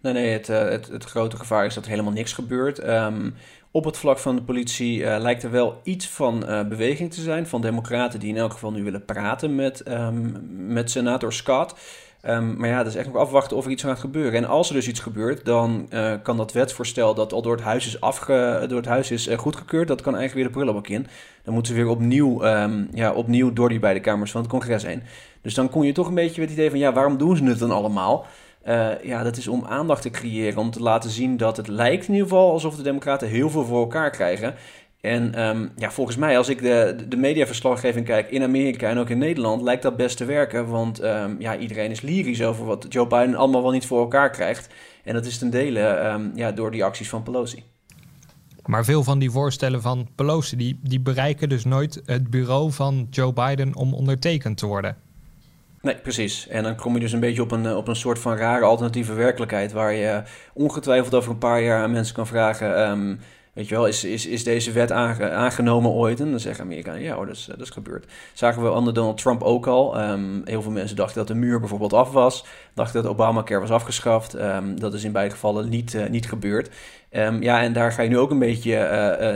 Nee, 0.00 0.12
nee, 0.12 0.32
het, 0.32 0.48
eh, 0.48 0.68
het, 0.68 0.88
het, 0.88 1.04
grote 1.04 1.36
gevaar 1.36 1.66
is 1.66 1.74
dat 1.74 1.86
helemaal 1.86 2.12
niks 2.12 2.32
gebeurt. 2.32 2.88
Um, 2.88 3.34
op 3.70 3.84
het 3.84 3.96
vlak 3.96 4.18
van 4.18 4.36
de 4.36 4.42
politie 4.42 4.98
uh, 4.98 5.16
lijkt 5.18 5.42
er 5.42 5.50
wel 5.50 5.80
iets 5.82 6.08
van 6.08 6.50
uh, 6.50 6.68
beweging 6.68 7.12
te 7.12 7.20
zijn 7.20 7.46
van 7.46 7.60
democraten 7.60 8.20
die 8.20 8.28
in 8.28 8.36
elk 8.36 8.52
geval 8.52 8.72
nu 8.72 8.84
willen 8.84 9.04
praten 9.04 9.54
met, 9.54 9.88
um, 9.88 10.36
met 10.50 10.90
senator 10.90 11.32
Scott. 11.32 11.74
Ehm, 12.22 12.56
maar 12.56 12.68
ja, 12.68 12.76
dat 12.76 12.86
is 12.86 12.94
echt 12.94 13.06
nog 13.06 13.16
afwachten 13.16 13.56
of 13.56 13.64
er 13.64 13.70
iets 13.70 13.82
gaat 13.82 13.98
gebeuren. 13.98 14.32
En 14.32 14.44
als 14.48 14.68
er 14.68 14.74
dus 14.74 14.88
iets 14.88 15.00
gebeurt, 15.00 15.44
dan 15.44 15.86
uh, 15.90 16.12
kan 16.22 16.36
dat 16.36 16.52
wetsvoorstel 16.52 17.14
dat 17.14 17.32
al 17.32 17.42
door 17.42 17.56
het 17.56 17.64
huis 17.64 17.86
is, 17.86 18.00
afge, 18.00 18.64
door 18.68 18.78
het 18.78 18.88
huis 18.88 19.10
is 19.10 19.28
uh, 19.28 19.38
goedgekeurd, 19.38 19.88
dat 19.88 20.00
kan 20.00 20.16
eigenlijk 20.16 20.34
weer 20.34 20.44
de 20.44 20.58
prullenbak 20.58 20.88
in. 20.88 21.06
Dan 21.44 21.54
moeten 21.54 21.74
ze 21.74 21.80
weer 21.82 21.90
opnieuw, 21.90 22.44
um, 22.44 22.88
ja, 22.92 23.12
opnieuw 23.12 23.52
door 23.52 23.68
die 23.68 23.78
beide 23.78 24.00
kamers 24.00 24.30
van 24.30 24.40
het 24.40 24.50
congres 24.50 24.82
heen. 24.82 25.02
Dus 25.42 25.54
dan 25.54 25.68
kom 25.68 25.82
je 25.82 25.92
toch 25.92 26.08
een 26.08 26.14
beetje 26.14 26.40
het 26.40 26.50
idee 26.50 26.70
van, 26.70 26.78
ja, 26.78 26.92
waarom 26.92 27.16
doen 27.16 27.36
ze 27.36 27.44
het 27.44 27.58
dan 27.58 27.70
allemaal? 27.70 28.26
Uh, 28.68 29.04
ja, 29.04 29.22
dat 29.22 29.36
is 29.36 29.48
om 29.48 29.64
aandacht 29.64 30.02
te 30.02 30.10
creëren, 30.10 30.58
om 30.58 30.70
te 30.70 30.82
laten 30.82 31.10
zien 31.10 31.36
dat 31.36 31.56
het 31.56 31.68
lijkt 31.68 32.06
in 32.06 32.12
ieder 32.12 32.28
geval 32.28 32.52
alsof 32.52 32.76
de 32.76 32.82
democraten 32.82 33.28
heel 33.28 33.50
veel 33.50 33.64
voor 33.64 33.80
elkaar 33.80 34.10
krijgen. 34.10 34.54
En 35.00 35.48
um, 35.48 35.70
ja, 35.76 35.90
volgens 35.90 36.16
mij, 36.16 36.38
als 36.38 36.48
ik 36.48 36.62
de, 36.62 36.96
de 37.08 37.16
mediaverslaggeving 37.16 38.06
kijk 38.06 38.30
in 38.30 38.42
Amerika 38.42 38.88
en 38.88 38.98
ook 38.98 39.10
in 39.10 39.18
Nederland, 39.18 39.62
lijkt 39.62 39.82
dat 39.82 39.96
best 39.96 40.16
te 40.16 40.24
werken. 40.24 40.66
Want 40.66 41.02
um, 41.02 41.36
ja, 41.38 41.56
iedereen 41.56 41.90
is 41.90 42.00
lyrisch 42.00 42.42
over 42.42 42.64
wat 42.64 42.86
Joe 42.88 43.06
Biden 43.06 43.34
allemaal 43.34 43.62
wel 43.62 43.70
niet 43.70 43.86
voor 43.86 44.00
elkaar 44.00 44.30
krijgt. 44.30 44.68
En 45.04 45.14
dat 45.14 45.26
is 45.26 45.38
ten 45.38 45.50
dele 45.50 45.80
um, 45.80 46.32
ja, 46.34 46.52
door 46.52 46.70
die 46.70 46.84
acties 46.84 47.08
van 47.08 47.22
Pelosi. 47.22 47.62
Maar 48.64 48.84
veel 48.84 49.04
van 49.04 49.18
die 49.18 49.30
voorstellen 49.30 49.82
van 49.82 50.08
Pelosi, 50.14 50.56
die, 50.56 50.80
die 50.82 51.00
bereiken 51.00 51.48
dus 51.48 51.64
nooit 51.64 52.02
het 52.04 52.30
bureau 52.30 52.72
van 52.72 53.06
Joe 53.10 53.32
Biden 53.32 53.76
om 53.76 53.94
ondertekend 53.94 54.58
te 54.58 54.66
worden. 54.66 54.96
Nee, 55.82 55.96
precies. 55.96 56.48
En 56.48 56.62
dan 56.62 56.76
kom 56.76 56.94
je 56.94 57.00
dus 57.00 57.12
een 57.12 57.20
beetje 57.20 57.42
op 57.42 57.50
een, 57.50 57.74
op 57.74 57.88
een 57.88 57.96
soort 57.96 58.18
van 58.18 58.36
rare 58.36 58.64
alternatieve 58.64 59.12
werkelijkheid, 59.12 59.72
waar 59.72 59.92
je 59.92 60.22
ongetwijfeld 60.54 61.14
over 61.14 61.30
een 61.30 61.38
paar 61.38 61.62
jaar 61.62 61.82
aan 61.82 61.90
mensen 61.90 62.14
kan 62.14 62.26
vragen. 62.26 63.20
Weet 63.52 63.68
je 63.68 63.74
wel, 63.74 63.86
is, 63.86 64.04
is, 64.04 64.26
is 64.26 64.44
deze 64.44 64.72
wet 64.72 64.92
aangenomen 64.92 65.90
ooit? 65.90 66.20
En 66.20 66.30
dan 66.30 66.40
zeggen 66.40 66.64
Amerikanen, 66.64 67.02
ja 67.02 67.16
dat 67.16 67.36
is, 67.36 67.44
dat 67.44 67.60
is 67.60 67.70
gebeurd. 67.70 68.06
Zagen 68.32 68.62
we 68.62 68.70
onder 68.70 68.94
Donald 68.94 69.18
Trump 69.18 69.42
ook 69.42 69.66
al. 69.66 70.10
Um, 70.10 70.42
heel 70.44 70.62
veel 70.62 70.70
mensen 70.70 70.96
dachten 70.96 71.16
dat 71.16 71.26
de 71.26 71.34
muur 71.34 71.60
bijvoorbeeld 71.60 71.92
af 71.92 72.10
was. 72.10 72.44
Dachten 72.74 73.02
dat 73.02 73.10
Obamacare 73.10 73.60
was 73.60 73.70
afgeschaft. 73.70 74.34
Um, 74.34 74.80
dat 74.80 74.94
is 74.94 75.04
in 75.04 75.12
beide 75.12 75.30
gevallen 75.30 75.68
niet, 75.68 75.94
uh, 75.94 76.08
niet 76.08 76.28
gebeurd. 76.28 76.70
Um, 77.10 77.42
ja, 77.42 77.62
en 77.62 77.72
daar 77.72 77.92
ga 77.92 78.02
je 78.02 78.08
nu 78.08 78.18
ook 78.18 78.30
een 78.30 78.38
beetje 78.38 78.72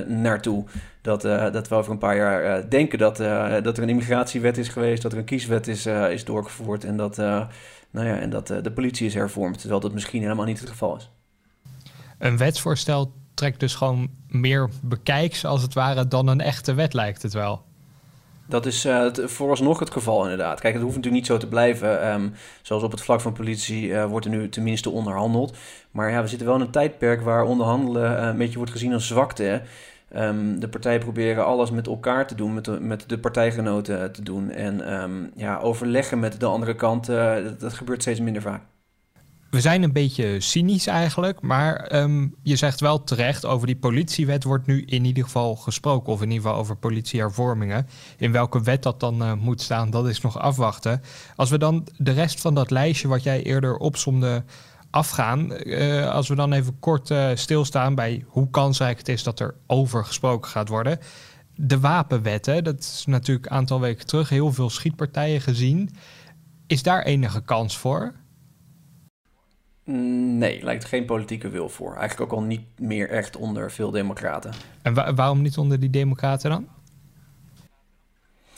uh, 0.07 0.17
naartoe. 0.17 0.65
Dat, 1.01 1.23
dat 1.23 1.69
we 1.69 1.75
over 1.75 1.93
een 1.93 1.99
paar 1.99 2.17
jaar 2.17 2.71
denken 2.71 2.99
dat, 2.99 3.17
dat 3.65 3.77
er 3.77 3.83
een 3.83 3.89
immigratiewet 3.89 4.59
is 4.59 4.69
geweest, 4.69 5.03
dat 5.03 5.13
er 5.13 5.19
een 5.19 5.25
kieswet 5.25 5.69
is, 5.69 5.87
is 5.87 6.25
doorgevoerd 6.25 6.85
en 6.85 6.97
dat, 6.97 7.17
nou 7.17 7.49
ja, 7.91 8.19
en 8.19 8.31
dat 8.31 8.47
de 8.47 8.73
politie 8.75 9.07
is 9.07 9.15
hervormd, 9.15 9.59
terwijl 9.59 9.81
dat 9.81 9.93
misschien 9.93 10.23
helemaal 10.23 10.45
niet 10.45 10.61
het 10.61 10.69
geval 10.69 10.97
is. 10.97 11.11
Een 12.19 12.37
wetsvoorstel 12.37 13.13
trekt 13.35 13.61
dus 13.61 13.75
gewoon 13.75 14.09
meer 14.29 14.71
bekijks 14.83 15.45
als 15.45 15.63
het 15.63 15.75
ware 15.75 16.09
dan 16.09 16.27
een 16.27 16.41
echte 16.41 16.75
wet 16.75 16.95
lijkt 16.95 17.23
het 17.23 17.33
wel. 17.33 17.63
Dat 18.47 18.67
is 18.67 18.85
het, 18.85 19.21
vooralsnog 19.25 19.79
het 19.79 19.91
geval 19.91 20.23
inderdaad. 20.23 20.61
Kijk, 20.61 20.75
het 20.75 20.83
hoeft 20.83 20.97
natuurlijk 20.97 21.23
niet 21.23 21.33
zo 21.33 21.39
te 21.39 21.49
blijven. 21.49 22.13
Um, 22.13 22.33
zoals 22.63 22.83
op 22.83 22.91
het 22.91 23.01
vlak 23.01 23.21
van 23.21 23.33
politie 23.33 23.87
uh, 23.87 24.05
wordt 24.05 24.27
er 24.27 24.33
nu 24.33 24.49
tenminste 24.49 24.91
onderhandeld. 24.91 25.57
Maar 25.91 26.11
ja, 26.11 26.23
we 26.23 26.29
zitten 26.29 26.47
wel 26.47 26.57
in 26.57 26.63
een 26.63 26.71
tijdperk 26.71 27.23
waar 27.23 27.45
onderhandelen 27.45 28.21
uh, 28.21 28.27
een 28.27 28.37
beetje 28.37 28.57
wordt 28.57 28.73
gezien 28.73 28.93
als 28.93 29.07
zwakte. 29.07 29.63
Um, 30.17 30.61
de 30.61 30.69
partijen 30.69 31.01
proberen 31.01 31.45
alles 31.45 31.71
met 31.71 31.87
elkaar 31.87 32.27
te 32.27 32.35
doen, 32.35 32.55
met 32.55 32.65
de, 32.65 32.81
met 32.81 33.09
de 33.09 33.19
partijgenoten 33.19 34.13
te 34.13 34.23
doen. 34.23 34.51
En 34.51 35.03
um, 35.03 35.31
ja, 35.37 35.59
overleggen 35.59 36.19
met 36.19 36.41
de 36.41 36.47
andere 36.47 36.75
kant, 36.75 37.07
dat 37.59 37.73
gebeurt 37.73 38.03
steeds 38.03 38.21
minder 38.21 38.43
vaak 38.43 38.63
we 39.55 39.61
zijn 39.61 39.83
een 39.83 39.93
beetje 39.93 40.41
cynisch 40.41 40.87
eigenlijk, 40.87 41.41
maar 41.41 41.95
um, 41.95 42.35
je 42.43 42.57
zegt 42.57 42.81
wel 42.81 43.05
terecht 43.05 43.47
over 43.47 43.67
die 43.67 43.77
politiewet 43.77 44.45
wordt 44.45 44.67
nu 44.67 44.83
in 44.83 45.05
ieder 45.05 45.25
geval 45.25 45.57
gesproken, 45.57 46.13
of 46.13 46.23
in 46.23 46.31
ieder 46.31 46.43
geval 46.43 46.59
over 46.61 46.77
politiehervormingen. 46.77 47.87
In 48.17 48.33
welke 48.33 48.63
wet 48.63 48.83
dat 48.83 49.01
dan 49.01 49.23
uh, 49.23 49.33
moet 49.35 49.61
staan, 49.63 49.91
dat 49.91 50.09
is 50.09 50.21
nog 50.21 50.39
afwachten. 50.39 51.03
Als 51.37 51.51
we 51.51 51.59
dan 51.59 51.87
de 51.97 52.13
rest 52.13 52.41
van 52.41 52.55
dat 52.55 52.71
lijstje 52.71 53.09
wat 53.09 53.23
jij 53.23 53.43
eerder 53.43 53.77
opzomde 53.77 54.45
afgaan, 54.91 55.53
uh, 55.53 56.11
als 56.11 56.29
we 56.29 56.35
dan 56.35 56.53
even 56.53 56.79
kort 56.79 57.11
uh, 57.11 57.31
stilstaan 57.35 57.95
bij 57.95 58.25
hoe 58.27 58.51
kansrijk 58.51 58.99
het 58.99 59.09
is 59.09 59.23
dat 59.23 59.41
er 59.41 59.55
over 59.67 60.05
gesproken 60.05 60.51
gaat 60.51 60.69
worden. 60.69 60.99
De 61.55 61.81
wapenwetten, 61.81 62.65
dat 62.65 62.79
is 62.79 63.05
natuurlijk 63.07 63.47
een 63.47 63.53
aantal 63.53 63.81
weken 63.81 64.07
terug 64.07 64.29
heel 64.29 64.53
veel 64.53 64.71
schietpartijen 64.71 65.41
gezien. 65.41 65.91
Is 66.67 66.83
daar 66.83 67.03
enige 67.03 67.41
kans 67.41 67.79
voor? 67.79 68.15
Nee, 69.85 70.63
lijkt 70.63 70.85
geen 70.85 71.05
politieke 71.05 71.49
wil 71.49 71.69
voor. 71.69 71.97
Eigenlijk 71.97 72.33
ook 72.33 72.39
al 72.39 72.45
niet 72.45 72.65
meer 72.79 73.11
echt 73.11 73.37
onder 73.37 73.71
veel 73.71 73.91
democraten. 73.91 74.53
En 74.83 74.95
wa 74.95 75.15
waarom 75.15 75.43
niet 75.43 75.59
onder 75.59 75.81
die 75.81 75.91
democraten 75.91 76.51
dan? 76.51 76.69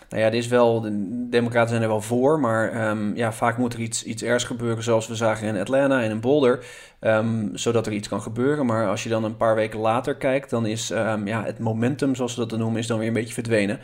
Nou 0.08 0.22
ja, 0.22 0.28
er 0.28 0.34
is 0.34 0.46
wel, 0.46 0.80
de 0.80 1.26
democraten 1.30 1.68
zijn 1.68 1.82
er 1.82 1.88
wel 1.88 2.00
voor, 2.00 2.40
maar 2.40 2.88
um, 2.88 3.16
ja, 3.16 3.32
vaak 3.32 3.58
moet 3.58 3.74
er 3.74 3.80
iets, 3.80 4.04
iets 4.04 4.22
ergs 4.22 4.44
gebeuren, 4.44 4.82
zoals 4.82 5.06
we 5.06 5.14
zagen 5.14 5.48
in 5.48 5.60
Atlanta 5.60 6.02
en 6.02 6.10
in 6.10 6.20
Boulder, 6.20 6.64
um, 7.00 7.50
zodat 7.54 7.86
er 7.86 7.92
iets 7.92 8.08
kan 8.08 8.22
gebeuren. 8.22 8.66
Maar 8.66 8.88
als 8.88 9.02
je 9.02 9.08
dan 9.08 9.24
een 9.24 9.36
paar 9.36 9.54
weken 9.54 9.78
later 9.78 10.16
kijkt, 10.16 10.50
dan 10.50 10.66
is 10.66 10.90
um, 10.90 11.26
ja, 11.26 11.44
het 11.44 11.58
momentum, 11.58 12.14
zoals 12.14 12.34
we 12.34 12.46
dat 12.46 12.58
noemen, 12.58 12.78
is 12.78 12.86
dan 12.86 12.98
weer 12.98 13.08
een 13.08 13.12
beetje 13.12 13.34
verdwenen. 13.34 13.80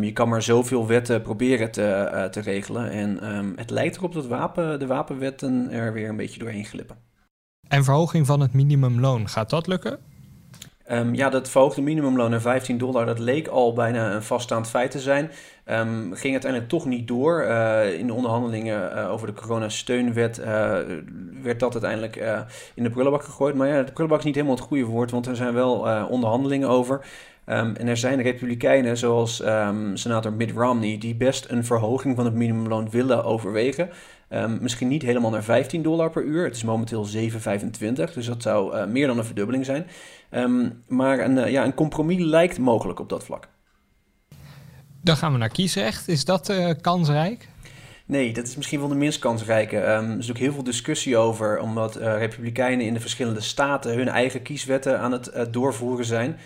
Je 0.00 0.12
kan 0.12 0.28
maar 0.28 0.42
zoveel 0.42 0.86
wetten 0.86 1.22
proberen 1.22 1.70
te, 1.70 2.10
uh, 2.14 2.24
te 2.24 2.40
regelen 2.40 2.90
en 2.90 3.18
het 3.56 3.70
lijkt 3.70 3.96
erop 3.96 4.12
dat 4.12 4.26
wapen, 4.26 4.78
de 4.78 4.86
wapenwetten 4.86 5.70
er 5.70 5.92
weer 5.92 6.08
een 6.08 6.16
beetje 6.16 6.38
doorheen 6.38 6.64
glippen. 6.64 6.96
En 7.68 7.84
verhoging 7.84 8.26
van 8.26 8.40
het 8.40 8.52
minimumloon, 8.52 9.28
gaat 9.28 9.50
dat 9.50 9.66
lukken? 9.66 9.98
Um, 10.90 11.14
ja, 11.14 11.28
dat 11.28 11.50
verhoogde 11.50 11.82
minimumloon 11.82 12.30
naar 12.30 12.40
15 12.40 12.78
dollar, 12.78 13.06
dat 13.06 13.18
leek 13.18 13.46
al 13.46 13.72
bijna 13.72 14.14
een 14.14 14.22
vaststaand 14.22 14.68
feit 14.68 14.90
te 14.90 15.00
zijn. 15.00 15.30
Um, 15.66 16.14
ging 16.14 16.32
uiteindelijk 16.32 16.70
toch 16.70 16.84
niet 16.86 17.08
door. 17.08 17.42
Uh, 17.42 17.98
in 17.98 18.06
de 18.06 18.12
onderhandelingen 18.12 18.92
uh, 18.96 19.10
over 19.10 19.26
de 19.26 19.32
coronasteunwet 19.32 20.38
uh, 20.38 20.46
werd 21.42 21.60
dat 21.60 21.72
uiteindelijk 21.72 22.16
in 22.74 22.82
de 22.82 22.90
prullenbak 22.90 23.22
gegooid. 23.22 23.54
Maar 23.54 23.68
ja, 23.68 23.82
de 23.82 23.92
prullenbak 23.92 24.18
is 24.18 24.24
niet 24.24 24.34
helemaal 24.34 24.56
het 24.56 24.64
goede 24.64 24.84
woord, 24.84 25.10
want 25.10 25.26
er 25.26 25.36
zijn 25.36 25.54
wel 25.54 25.76
onderhandelingen 26.08 26.68
over. 26.68 27.06
Um, 27.46 27.76
en 27.76 27.86
er 27.86 27.96
zijn 27.96 28.22
republikeinen, 28.22 28.96
zoals 28.96 29.44
um, 29.44 29.96
senator 29.96 30.32
Mitt 30.32 30.50
Romney, 30.50 30.98
die 30.98 31.14
best 31.14 31.50
een 31.50 31.64
verhoging 31.64 32.16
van 32.16 32.24
het 32.24 32.34
minimumloon 32.34 32.90
willen 32.90 33.24
overwegen. 33.24 33.90
Um, 34.30 34.58
misschien 34.60 34.88
niet 34.88 35.02
helemaal 35.02 35.30
naar 35.30 35.44
15 35.44 35.82
dollar 35.82 36.10
per 36.10 36.22
uur. 36.22 36.44
Het 36.44 36.56
is 36.56 36.64
momenteel 36.64 37.06
7,25, 37.06 38.14
dus 38.14 38.26
dat 38.26 38.42
zou 38.42 38.76
uh, 38.76 38.86
meer 38.86 39.06
dan 39.06 39.18
een 39.18 39.24
verdubbeling 39.24 39.64
zijn. 39.64 39.86
maar 40.88 41.18
een, 41.18 41.36
uh, 41.36 41.50
ja, 41.50 41.64
een 41.64 41.74
compromis 41.74 42.22
lijkt 42.22 42.58
mogelijk 42.58 43.00
op 43.00 43.08
dat 43.08 43.24
vlak. 43.24 43.48
Dan 45.02 45.16
gaan 45.16 45.32
we 45.32 45.38
naar 45.38 45.48
kiesrecht. 45.48 46.08
Is 46.08 46.24
dat 46.24 46.48
uh, 46.48 46.70
kansrijk? 46.80 47.48
Nee, 48.06 48.32
dat 48.32 48.46
is 48.46 48.56
misschien 48.56 48.78
wel 48.80 48.88
de 48.88 48.94
minst 48.94 49.18
kansrijke. 49.18 49.76
Um, 49.76 50.10
er 50.10 50.18
is 50.18 50.30
ook 50.30 50.38
heel 50.38 50.52
veel 50.52 50.62
discussie 50.62 51.16
over, 51.16 51.58
omdat 51.58 51.98
uh, 51.98 52.18
republikeinen 52.18 52.86
in 52.86 52.94
de 52.94 53.00
verschillende 53.00 53.40
staten 53.40 53.94
hun 53.94 54.08
eigen 54.08 54.42
kieswetten 54.42 55.00
aan 55.00 55.12
het 55.12 55.30
uh, 55.34 55.42
doorvoeren 55.50 56.04
zijn. 56.04 56.36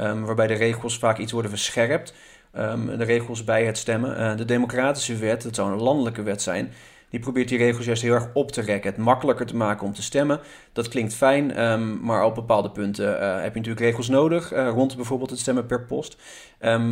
Um, 0.00 0.24
waarbij 0.24 0.46
de 0.46 0.54
regels 0.54 0.98
vaak 0.98 1.18
iets 1.18 1.32
worden 1.32 1.50
verscherpt. 1.50 2.14
Um, 2.58 2.98
de 2.98 3.04
regels 3.04 3.44
bij 3.44 3.64
het 3.64 3.78
stemmen. 3.78 4.20
Uh, 4.20 4.36
de 4.36 4.44
democratische 4.44 5.16
wet, 5.16 5.42
dat 5.42 5.54
zou 5.54 5.72
een 5.72 5.82
landelijke 5.82 6.22
wet 6.22 6.42
zijn, 6.42 6.72
die 7.10 7.20
probeert 7.20 7.48
die 7.48 7.58
regels 7.58 7.84
juist 7.84 8.02
heel 8.02 8.14
erg 8.14 8.28
op 8.32 8.52
te 8.52 8.60
rekken. 8.60 8.90
Het 8.90 9.00
makkelijker 9.00 9.46
te 9.46 9.56
maken 9.56 9.86
om 9.86 9.92
te 9.92 10.02
stemmen. 10.02 10.40
Dat 10.72 10.88
klinkt 10.88 11.14
fijn, 11.14 11.62
um, 11.62 12.00
maar 12.00 12.24
op 12.24 12.34
bepaalde 12.34 12.70
punten 12.70 13.22
uh, 13.22 13.34
heb 13.34 13.52
je 13.52 13.60
natuurlijk 13.60 13.80
regels 13.80 14.08
nodig. 14.08 14.52
Uh, 14.52 14.68
rond 14.68 14.96
bijvoorbeeld 14.96 15.30
het 15.30 15.38
stemmen 15.38 15.66
per 15.66 15.84
post. 15.84 16.16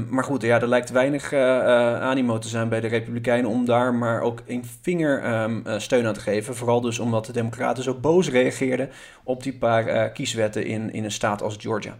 Maar 0.08 0.24
goed, 0.24 0.42
ja, 0.42 0.60
er 0.60 0.68
lijkt 0.68 0.90
weinig 0.90 1.32
animo 1.32 2.38
te 2.38 2.48
zijn 2.48 2.68
bij 2.68 2.80
de 2.80 2.86
Republikeinen 2.86 3.50
om 3.50 3.64
daar 3.64 3.94
maar 3.94 4.20
ook 4.20 4.42
een 4.46 4.64
vinger 4.82 5.50
steun 5.80 6.06
aan 6.06 6.14
te 6.14 6.20
geven. 6.20 6.56
Vooral 6.56 6.80
dus 6.80 6.98
omdat 6.98 7.26
de 7.26 7.32
Democraten 7.32 7.82
zo 7.82 7.94
boos 7.94 8.30
reageerden 8.30 8.90
op 9.24 9.42
die 9.42 9.58
paar 9.58 10.10
kieswetten 10.10 10.64
in, 10.64 10.92
in 10.92 11.04
een 11.04 11.12
staat 11.12 11.42
als 11.42 11.56
Georgia 11.58 11.98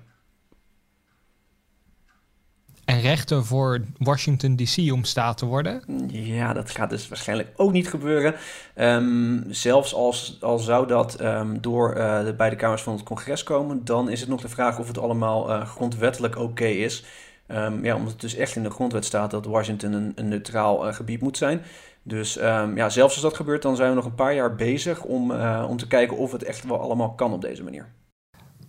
en 2.86 3.00
rechten 3.00 3.44
voor 3.44 3.80
Washington 3.98 4.56
DC 4.56 4.92
om 4.92 5.04
staat 5.04 5.38
te 5.38 5.46
worden? 5.46 5.82
Ja, 6.08 6.52
dat 6.52 6.70
gaat 6.70 6.90
dus 6.90 7.08
waarschijnlijk 7.08 7.48
ook 7.56 7.72
niet 7.72 7.88
gebeuren. 7.88 8.34
Um, 8.76 9.44
zelfs 9.48 9.94
als, 9.94 10.38
als 10.40 10.64
zou 10.64 10.86
dat 10.86 11.20
um, 11.20 11.60
door 11.60 11.96
uh, 11.96 12.24
de 12.24 12.34
beide 12.34 12.56
kamers 12.56 12.82
van 12.82 12.92
het 12.92 13.02
congres 13.02 13.42
komen, 13.42 13.84
dan 13.84 14.10
is 14.10 14.20
het 14.20 14.28
nog 14.28 14.40
de 14.40 14.48
vraag 14.48 14.78
of 14.78 14.86
het 14.86 14.98
allemaal 14.98 15.50
uh, 15.50 15.66
grondwettelijk 15.66 16.38
oké 16.38 16.66
is. 16.66 17.04
Um, 17.48 17.84
ja, 17.84 17.96
omdat 17.96 18.12
het 18.12 18.20
dus 18.20 18.34
echt 18.34 18.56
in 18.56 18.62
de 18.62 18.70
grondwet 18.70 19.04
staat 19.04 19.30
dat 19.30 19.46
Washington 19.46 20.12
een, 20.14 20.28
neutraal 20.28 20.88
uh, 20.88 20.94
gebied 20.94 21.20
moet 21.20 21.36
zijn. 21.36 21.62
Dus 22.02 22.34
ja, 22.74 22.88
zelfs 22.88 23.14
als 23.14 23.22
dat 23.22 23.36
gebeurt, 23.36 23.62
dan 23.62 23.76
zijn 23.76 23.88
we 23.88 23.94
nog 23.94 24.04
een 24.04 24.14
paar 24.14 24.34
jaar 24.34 24.54
bezig 24.54 25.02
om, 25.02 25.30
om 25.68 25.76
te 25.76 25.86
kijken 25.86 26.16
of 26.16 26.32
het 26.32 26.42
echt 26.42 26.64
wel 26.64 26.80
allemaal 26.80 27.14
kan 27.14 27.32
op 27.32 27.40
deze 27.40 27.62
manier 27.62 27.86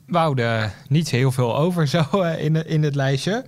wouden 0.08 0.72
niet 0.90 1.10
heel 1.10 1.32
veel 1.32 1.58
over 1.58 1.88
zo 1.88 2.04
uh, 2.14 2.44
in, 2.44 2.66
in 2.66 2.84
het 2.84 2.96
lijstje. 2.96 3.46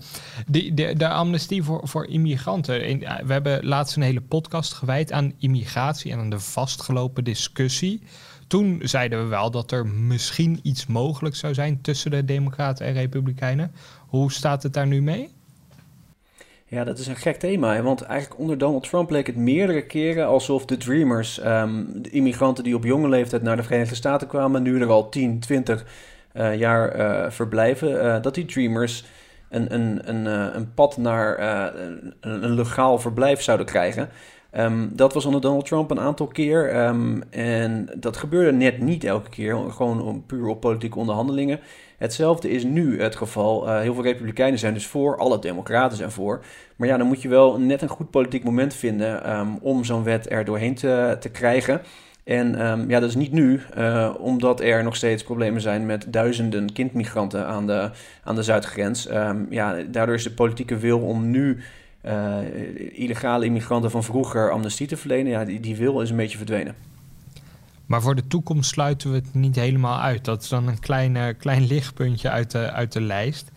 De, 0.47 0.93
de, 0.97 1.07
amnestie 1.07 1.63
voor, 1.63 1.87
voor 1.87 2.07
immigranten. 2.07 3.01
Uh, 3.01 3.19
we 3.25 3.33
hebben 3.33 3.65
laatst 3.65 3.95
een 3.95 4.01
hele 4.01 4.21
podcast 4.21 4.73
gewijd 4.73 5.11
aan 5.11 5.33
immigratie 5.37 6.11
en 6.11 6.19
aan 6.19 6.29
de 6.29 6.39
vastgelopen 6.39 7.23
discussie. 7.23 8.01
Toen 8.47 8.79
zeiden 8.83 9.23
we 9.23 9.29
wel 9.29 9.51
dat 9.51 9.71
er 9.71 9.87
misschien 9.87 10.59
iets 10.63 10.87
mogelijk 10.87 11.35
zou 11.35 11.53
zijn 11.53 11.81
tussen 11.81 12.11
de 12.11 12.25
Democraten 12.25 12.85
en 12.85 12.93
Republikeinen. 12.93 13.71
Hoe 14.07 14.31
staat 14.31 14.63
het 14.63 14.73
daar 14.73 14.87
nu 14.87 15.01
mee? 15.01 15.29
Ja, 16.65 16.83
dat 16.83 16.99
is 16.99 17.07
een 17.07 17.15
gek 17.15 17.39
thema. 17.39 17.81
Want 17.81 18.01
eigenlijk 18.01 18.39
onder 18.39 18.57
Donald 18.57 18.89
Trump 18.89 19.09
leek 19.09 19.27
het 19.27 19.35
meerdere 19.35 19.85
keren 19.85 20.27
alsof 20.27 20.65
de 20.65 20.77
Dreamers, 20.77 21.39
ehm, 21.39 21.83
de 21.95 22.09
immigranten 22.09 22.63
die 22.63 22.75
op 22.75 22.83
jonge 22.83 23.09
leeftijd 23.09 23.41
naar 23.41 23.55
de 23.55 23.63
Verenigde 23.63 23.95
Staten 23.95 24.27
kwamen, 24.27 24.63
nu 24.63 24.81
er 24.81 24.89
al 24.89 25.09
10, 25.09 25.39
20 25.39 25.81
uh, 25.81 25.87
jaar 26.57 26.99
uh, 26.99 27.29
verblijven, 27.29 28.05
uh, 28.05 28.21
dat 28.21 28.35
die 28.35 28.45
Dreamers 28.45 29.05
een, 29.49 29.73
een, 29.73 29.99
een, 30.09 30.25
een 30.55 30.73
pad 30.73 30.97
naar 30.97 31.39
een, 31.75 32.13
een, 32.21 32.53
legaal 32.53 32.99
verblijf 32.99 33.41
zouden 33.41 33.65
krijgen. 33.65 34.09
Um, 34.57 34.89
dat 34.95 35.13
was 35.13 35.25
onder 35.25 35.41
Donald 35.41 35.65
Trump 35.65 35.91
een 35.91 35.99
aantal 35.99 36.27
keer. 36.27 36.85
Um, 36.85 37.23
en 37.29 37.89
dat 37.97 38.17
gebeurde 38.17 38.51
net 38.51 38.81
niet 38.81 39.03
elke 39.03 39.29
keer, 39.29 39.57
gewoon 39.69 40.23
puur 40.25 40.47
op 40.47 40.61
politieke 40.61 40.97
onderhandelingen. 40.97 41.59
Hetzelfde 41.97 42.49
is 42.49 42.63
nu 42.63 43.01
het 43.01 43.15
geval. 43.15 43.69
Heel 43.69 43.93
veel 43.93 44.03
Republikeinen 44.03 44.59
zijn 44.59 44.73
dus 44.73 44.87
voor, 44.87 45.17
alle 45.17 45.39
Democraten 45.39 45.97
zijn 45.97 46.11
voor. 46.11 46.41
Maar 46.75 46.87
ja, 46.87 46.97
dan 46.97 47.07
moet 47.07 47.21
je 47.21 47.27
wel 47.27 47.59
net 47.59 47.81
een 47.81 47.87
goed 47.87 48.09
politiek 48.09 48.43
moment 48.43 48.73
vinden 48.73 49.37
um, 49.39 49.57
om 49.61 49.83
zo'n 49.83 50.03
wet 50.03 50.31
er 50.31 50.45
doorheen 50.45 50.75
te, 50.75 51.17
te 51.19 51.29
krijgen. 51.29 51.81
En 52.23 52.67
um, 52.67 52.89
ja, 52.89 52.99
dat 52.99 53.09
is 53.09 53.15
niet 53.15 53.31
nu, 53.31 53.61
uh, 53.77 54.13
omdat 54.17 54.61
er 54.61 54.83
nog 54.83 54.95
steeds 54.95 55.23
problemen 55.23 55.61
zijn 55.61 55.85
met 55.85 56.05
duizenden 56.07 56.73
kindmigranten 56.73 57.47
aan 57.47 57.67
de, 57.67 57.91
aan 58.23 58.35
de 58.35 58.43
zuidgrens. 58.43 59.09
Um, 59.09 59.47
ja, 59.49 59.75
daardoor 59.91 60.15
is 60.15 60.23
de 60.23 60.31
politieke 60.31 60.77
wil 60.77 60.99
om 60.99 61.29
nu 61.29 61.57
uh, 62.05 62.37
illegale 62.91 63.45
immigranten 63.45 63.91
van 63.91 64.03
vroeger 64.03 64.51
amnestie 64.51 64.87
te 64.87 64.97
verlenen, 64.97 65.31
ja, 65.31 65.45
die, 65.45 65.59
die 65.59 65.75
wil 65.75 66.01
is 66.01 66.09
een 66.09 66.15
beetje 66.15 66.37
verdwenen. 66.37 66.75
Maar 67.85 68.01
voor 68.01 68.15
de 68.15 68.27
toekomst 68.27 68.69
sluiten 68.69 69.09
we 69.09 69.15
het 69.15 69.33
niet 69.33 69.55
helemaal 69.55 69.99
uit. 69.99 70.25
Dat 70.25 70.41
is 70.41 70.49
dan 70.49 70.67
een 70.67 70.79
klein, 70.79 71.37
klein 71.37 71.65
lichtpuntje 71.65 72.29
uit 72.29 72.51
de, 72.51 72.71
uit 72.71 72.91
de 72.91 73.01
lijst. 73.01 73.51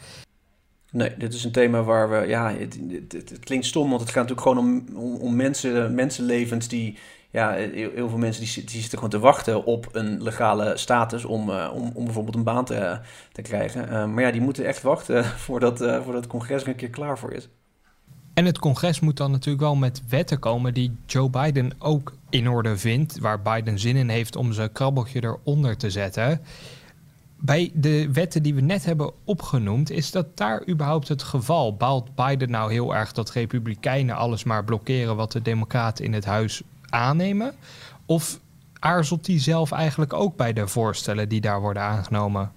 Nee, 0.90 1.14
dit 1.18 1.34
is 1.34 1.44
een 1.44 1.52
thema 1.52 1.82
waar 1.82 2.10
we. 2.10 2.26
Ja, 2.26 2.52
het, 2.52 2.78
het, 2.90 3.12
het, 3.12 3.38
klinkt 3.38 3.66
stom, 3.66 3.88
want 3.88 4.00
het 4.00 4.10
gaat 4.10 4.28
natuurlijk 4.28 4.48
gewoon 4.48 4.58
om, 4.58 4.96
om, 4.96 5.14
om 5.14 5.36
mensen, 5.36 5.94
mensenlevens 5.94 6.68
die. 6.68 6.98
Ja, 7.32 7.52
heel, 7.52 8.08
veel 8.08 8.18
mensen 8.18 8.44
die, 8.44 8.64
die 8.64 8.80
zitten 8.80 8.98
gewoon 8.98 9.10
te 9.10 9.18
wachten 9.18 9.64
op 9.64 9.88
een 9.92 10.22
legale 10.22 10.76
status 10.76 11.24
om, 11.24 11.48
uh, 11.48 11.70
om, 11.74 11.90
om 11.94 12.04
bijvoorbeeld 12.04 12.36
een 12.36 12.42
baan 12.42 12.64
te, 12.64 12.98
te 13.32 13.42
krijgen. 13.42 13.88
Uh, 13.88 14.06
maar 14.06 14.22
ja, 14.22 14.30
die 14.30 14.40
moeten 14.40 14.66
echt 14.66 14.82
wachten 14.82 15.24
voordat, 15.46 15.78
voordat 15.78 16.14
het 16.14 16.26
congres 16.26 16.62
er 16.62 16.68
een 16.68 16.76
keer 16.76 16.90
klaar 16.90 17.18
voor 17.18 17.32
is. 17.32 17.48
En 18.34 18.44
het 18.44 18.58
congres 18.58 19.00
moet 19.00 19.16
dan 19.16 19.30
natuurlijk 19.30 19.64
wel 19.64 19.76
met 19.76 20.02
wetten 20.08 20.38
komen 20.38 20.74
die 20.74 20.96
Joe 21.06 21.30
Biden 21.30 21.72
ook 21.78 22.12
in 22.30 22.48
orde 22.48 22.76
vindt, 22.76 23.18
waar 23.18 23.42
Biden 23.42 23.78
zin 23.78 23.96
in 23.96 24.08
heeft 24.08 24.36
om 24.36 24.52
zijn 24.52 24.72
krabbeltje 24.72 25.24
eronder 25.24 25.76
te 25.76 25.90
zetten. 25.90 26.40
Bij 27.36 27.70
de 27.74 28.12
wetten 28.12 28.42
die 28.42 28.54
we 28.54 28.60
net 28.60 28.84
hebben 28.84 29.12
opgenoemd, 29.24 29.90
is 29.90 30.10
dat 30.10 30.36
daar 30.36 30.68
überhaupt 30.68 31.08
het 31.08 31.22
geval? 31.22 31.76
Baalt 31.76 32.14
Biden 32.14 32.50
nou 32.50 32.72
heel 32.72 32.94
erg 32.94 33.12
dat 33.12 33.30
Republikeinen 33.30 34.16
alles 34.16 34.44
maar 34.44 34.64
blokkeren 34.64 35.16
wat 35.16 35.32
de 35.32 35.42
Democraten 35.42 36.04
in 36.04 36.12
het 36.12 36.24
huis 36.24 36.62
aannemen? 36.92 37.52
Of 38.06 38.40
aarzelt 38.78 39.26
hij 39.26 39.40
zelf 39.40 39.72
eigenlijk 39.72 40.12
ook 40.12 40.36
bij 40.36 40.52
de 40.52 40.66
voorstellen 40.66 41.28
die 41.28 41.40
daar 41.40 41.60
worden 41.60 41.82
aangenomen? 41.82 42.52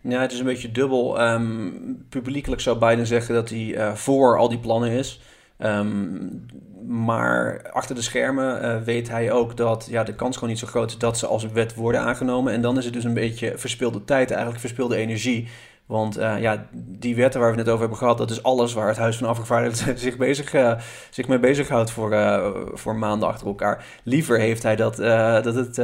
Ja, 0.00 0.20
het 0.20 0.32
is 0.32 0.38
een 0.38 0.44
beetje 0.44 0.72
dubbel. 0.72 1.22
Um, 1.22 2.06
publiekelijk 2.08 2.60
zou 2.60 2.78
Biden 2.78 3.06
zeggen 3.06 3.34
dat 3.34 3.48
hij 3.48 3.58
uh, 3.58 3.94
voor 3.94 4.38
al 4.38 4.48
die 4.48 4.58
plannen 4.58 4.90
is. 4.90 5.20
Um, 5.58 6.46
maar 6.86 7.70
achter 7.72 7.94
de 7.94 8.02
schermen 8.02 8.64
uh, 8.64 8.82
weet 8.82 9.08
hij 9.08 9.32
ook 9.32 9.56
dat 9.56 9.86
ja, 9.90 10.04
de 10.04 10.14
kans 10.14 10.34
gewoon 10.34 10.50
niet 10.50 10.58
zo 10.58 10.66
groot 10.66 10.90
is 10.90 10.98
dat 10.98 11.18
ze 11.18 11.26
als 11.26 11.46
wet 11.46 11.74
worden 11.74 12.00
aangenomen. 12.00 12.52
En 12.52 12.60
dan 12.60 12.78
is 12.78 12.84
het 12.84 12.94
dus 12.94 13.04
een 13.04 13.14
beetje 13.14 13.52
verspilde 13.56 14.04
tijd, 14.04 14.30
eigenlijk 14.30 14.60
verspilde 14.60 14.96
energie. 14.96 15.48
Want 15.86 16.18
uh, 16.18 16.40
ja, 16.40 16.66
die 16.72 17.16
wetten 17.16 17.40
waar 17.40 17.50
we 17.50 17.56
het 17.56 17.64
net 17.64 17.74
over 17.74 17.86
hebben 17.86 17.98
gehad, 17.98 18.18
dat 18.18 18.30
is 18.30 18.42
alles 18.42 18.72
waar 18.72 18.88
het 18.88 18.96
Huis 18.96 19.16
van 19.16 19.28
Afgevaardigden 19.28 19.98
zich, 20.06 20.16
bezig, 20.16 20.54
uh, 20.54 20.80
zich 21.10 21.28
mee 21.28 21.38
bezighoudt 21.38 21.90
voor, 21.90 22.12
uh, 22.12 22.50
voor 22.72 22.96
maanden 22.96 23.28
achter 23.28 23.46
elkaar. 23.46 23.84
Liever 24.02 24.38
heeft 24.38 24.62
hij 24.62 24.76
dat, 24.76 24.96
dat, 24.96 25.54
het, 25.54 25.74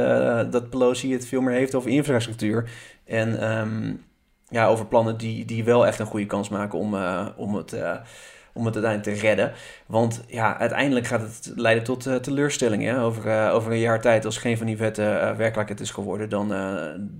dat 0.51 0.69
Pelosi 0.69 1.13
het 1.13 1.27
veel 1.27 1.41
meer 1.41 1.55
heeft 1.55 1.75
over 1.75 1.89
infrastructuur. 1.89 2.69
En 3.05 3.57
um, 3.57 4.05
ja, 4.47 4.67
over 4.67 4.85
plannen 4.85 5.17
die, 5.17 5.45
die 5.45 5.63
wel 5.63 5.85
echt 5.85 5.99
een 5.99 6.05
goede 6.05 6.25
kans 6.25 6.49
maken 6.49 6.79
om, 6.79 6.95
om 7.35 7.55
het 7.55 7.75
om 8.53 8.65
het 8.65 8.75
uiteindelijk 8.75 9.17
te 9.17 9.27
redden. 9.27 9.51
Want 9.85 10.21
ja, 10.27 10.57
uiteindelijk 10.57 11.07
gaat 11.07 11.21
het 11.21 11.51
leiden 11.55 11.83
tot 11.83 12.07
uh, 12.07 12.15
teleurstellingen. 12.15 12.99
Over, 12.99 13.25
uh, 13.25 13.53
over 13.53 13.71
een 13.71 13.79
jaar 13.79 14.01
tijd, 14.01 14.25
als 14.25 14.37
geen 14.37 14.57
van 14.57 14.65
die 14.65 14.77
wetten 14.77 15.05
uh, 15.05 15.35
werkelijkheid 15.35 15.79
is 15.79 15.91
geworden, 15.91 16.29
dan, 16.29 16.53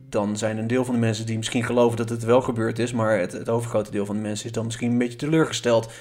dan 0.10 0.38
zijn 0.38 0.58
een 0.58 0.68
deel 0.68 0.86
van 0.86 0.94
de 0.94 1.00
mensen 1.00 1.26
die 1.26 1.38
misschien 1.38 1.64
geloven 1.64 1.98
dat 1.98 2.10
het 2.10 2.24
wel 2.24 2.42
gebeurd 2.42 2.80
is, 2.80 2.92
maar 2.94 3.20
het, 3.20 3.32
het 3.32 3.50
overgrote 3.50 3.92
deel 3.92 4.06
van 4.06 4.16
de 4.16 4.22
mensen 4.22 4.46
is 4.46 4.52
dan 4.52 4.66
misschien 4.66 4.92
een 4.92 4.98
beetje 4.98 5.18
teleurgesteld. 5.18 5.92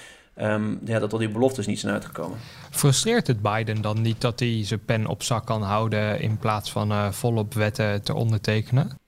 Um, 0.41 0.81
ja, 0.85 0.99
dat 0.99 1.13
al 1.13 1.19
die 1.19 1.29
beloftes 1.29 1.67
niet 1.67 1.81
zijn 1.81 1.93
uitgekomen. 1.93 2.39
Frustreert 2.71 3.27
het 3.27 3.43
Biden 3.43 3.83
dan 3.83 4.03
niet 4.03 4.21
dat 4.21 4.41
hij 4.41 4.65
zijn 4.65 4.85
pen 4.85 5.07
op 5.07 5.23
zak 5.23 5.47
kan 5.47 5.63
houden 5.63 6.21
in 6.21 6.39
plaats 6.39 6.73
van 6.73 7.15
volop 7.15 7.55
wetten 7.55 8.03
te 8.03 8.15
ondertekenen? 8.15 9.00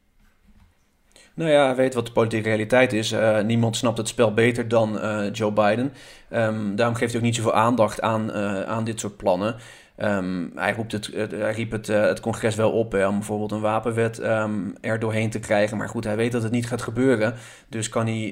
Nou 1.34 1.50
ja, 1.50 1.74
weet 1.74 1.94
wat 1.94 2.06
de 2.06 2.12
politieke 2.12 2.48
realiteit 2.48 2.92
is. 2.92 3.12
Uh, 3.12 3.40
niemand 3.40 3.76
snapt 3.76 3.98
het 3.98 4.08
spel 4.08 4.34
beter 4.34 4.68
dan 4.68 4.96
uh, 4.96 5.32
Joe 5.32 5.52
Biden. 5.52 5.92
Um, 6.32 6.76
daarom 6.76 6.94
geeft 6.94 7.12
hij 7.12 7.20
ook 7.20 7.26
niet 7.26 7.36
zoveel 7.36 7.54
aandacht 7.54 8.00
aan, 8.00 8.30
uh, 8.30 8.62
aan 8.62 8.84
dit 8.84 9.00
soort 9.00 9.16
plannen. 9.16 9.56
Um, 9.96 10.52
hij, 10.54 10.72
roept 10.72 10.92
het, 10.92 11.10
hij 11.30 11.52
riep 11.52 11.70
het, 11.70 11.86
het 11.86 12.20
congres 12.20 12.54
wel 12.54 12.70
op 12.70 12.94
om 12.94 13.18
bijvoorbeeld 13.18 13.52
een 13.52 13.60
wapenwet 13.60 14.22
um, 14.22 14.74
er 14.80 14.98
doorheen 14.98 15.30
te 15.30 15.38
krijgen. 15.38 15.76
Maar 15.76 15.88
goed, 15.88 16.04
hij 16.04 16.16
weet 16.16 16.32
dat 16.32 16.42
het 16.42 16.52
niet 16.52 16.66
gaat 16.66 16.82
gebeuren. 16.82 17.34
Dus 17.68 17.88
kan 17.88 18.06
hij 18.06 18.30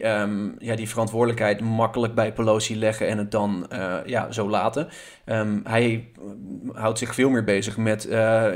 ja, 0.58 0.76
die 0.76 0.88
verantwoordelijkheid 0.88 1.60
makkelijk 1.60 2.14
bij 2.14 2.32
Pelosi 2.32 2.78
leggen 2.78 3.08
en 3.08 3.18
het 3.18 3.30
dan 3.30 3.66
ja, 4.06 4.32
zo 4.32 4.48
laten. 4.48 4.88
hij 5.64 6.08
houdt 6.72 6.98
zich 6.98 7.14
veel 7.14 7.30
meer 7.30 7.44
bezig 7.44 7.76
met, 7.76 8.06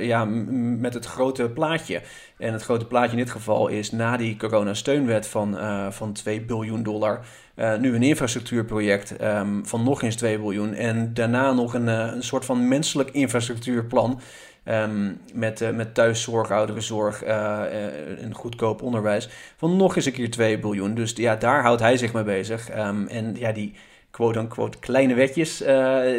ja, 0.00 0.24
met 0.24 0.94
het 0.94 1.06
grote 1.06 1.50
plaatje. 1.50 2.02
En 2.38 2.52
het 2.52 2.62
grote 2.62 2.86
plaatje 2.86 3.10
in 3.10 3.24
dit 3.24 3.30
geval 3.30 3.68
is 3.68 3.90
na 3.90 4.16
die 4.16 4.36
coronasteunwet 4.36 5.26
van, 5.26 5.56
van 5.92 6.12
2 6.12 6.40
biljoen 6.40 6.82
dollar. 6.82 7.24
Uh, 7.56 7.76
nu 7.76 7.94
een 7.94 8.02
infrastructuurproject 8.02 9.22
um, 9.22 9.66
van 9.66 9.82
nog 9.82 10.02
eens 10.02 10.16
2 10.16 10.38
biljoen. 10.38 10.74
En 10.74 11.14
daarna 11.14 11.52
nog 11.52 11.74
een, 11.74 11.86
uh, 11.86 12.10
een 12.14 12.22
soort 12.22 12.44
van 12.44 12.68
menselijk 12.68 13.10
infrastructuurplan. 13.10 14.20
Um, 14.64 15.20
met, 15.32 15.74
met 15.74 15.94
thuiszorg, 15.94 16.50
ouderenzorg 16.50 17.22
en 17.22 18.34
goedkoop 18.34 18.82
onderwijs. 18.82 19.28
Van 19.56 19.76
nog 19.76 19.96
eens 19.96 20.04
een 20.04 20.12
keer 20.12 20.30
2 20.30 20.58
biljoen. 20.58 20.94
Dus 20.94 21.12
ja, 21.16 21.36
daar 21.36 21.62
houdt 21.62 21.80
hij 21.80 21.96
zich 21.96 22.12
mee 22.12 22.22
bezig. 22.22 22.76
Um, 22.76 23.06
en 23.06 23.36
ja, 23.36 23.52
die 23.52 23.74
quote-unquote 24.10 24.78
kleine 24.78 25.14
wetjes, 25.14 25.58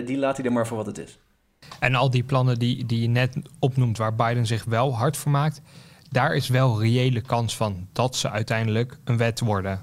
die 0.05 0.17
laat 0.17 0.37
hij 0.37 0.45
er 0.45 0.51
maar 0.51 0.67
voor 0.67 0.77
wat 0.77 0.85
het 0.85 0.97
is. 0.97 1.19
En 1.79 1.95
al 1.95 2.09
die 2.09 2.23
plannen 2.23 2.59
die, 2.59 2.85
die 2.85 3.01
je 3.01 3.07
net 3.07 3.37
opnoemt, 3.59 3.97
waar 3.97 4.15
Biden 4.15 4.45
zich 4.45 4.63
wel 4.63 4.95
hard 4.95 5.17
voor 5.17 5.31
maakt 5.31 5.61
daar 6.15 6.35
is 6.35 6.47
wel 6.47 6.81
reële 6.81 7.21
kans 7.21 7.55
van 7.55 7.87
dat 7.91 8.15
ze 8.15 8.29
uiteindelijk 8.29 8.97
een 9.03 9.17
wet 9.17 9.39
worden. 9.39 9.81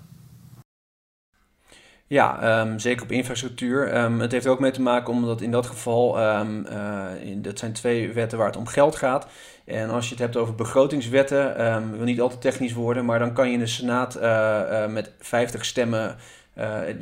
Ja, 2.12 2.61
um, 2.61 2.79
zeker 2.79 3.03
op 3.03 3.12
infrastructuur. 3.12 4.03
Um, 4.03 4.20
het 4.20 4.33
heeft 4.33 4.46
ook 4.46 4.61
mee 4.61 4.70
te 4.70 4.83
maken 4.83 5.12
omdat 5.12 5.40
in 5.40 5.51
dat 5.51 5.66
geval, 5.66 6.22
um, 6.38 6.66
uh, 6.66 7.05
in, 7.20 7.42
dat 7.42 7.59
zijn 7.59 7.72
twee 7.72 8.12
wetten 8.12 8.38
waar 8.38 8.46
het 8.46 8.57
om 8.57 8.66
geld 8.66 8.96
gaat. 8.96 9.27
En 9.64 9.90
als 9.90 10.05
je 10.05 10.11
het 10.11 10.22
hebt 10.22 10.37
over 10.37 10.55
begrotingswetten, 10.55 11.72
um, 11.75 11.90
wil 11.90 12.05
niet 12.05 12.20
altijd 12.20 12.40
technisch 12.40 12.72
worden, 12.72 13.05
maar 13.05 13.18
dan 13.18 13.33
kan 13.33 13.46
je 13.46 13.53
in 13.53 13.59
de 13.59 13.66
Senaat 13.66 14.16
uh, 14.16 14.22
uh, 14.22 14.87
met 14.87 15.11
50 15.18 15.64
stemmen, 15.64 16.16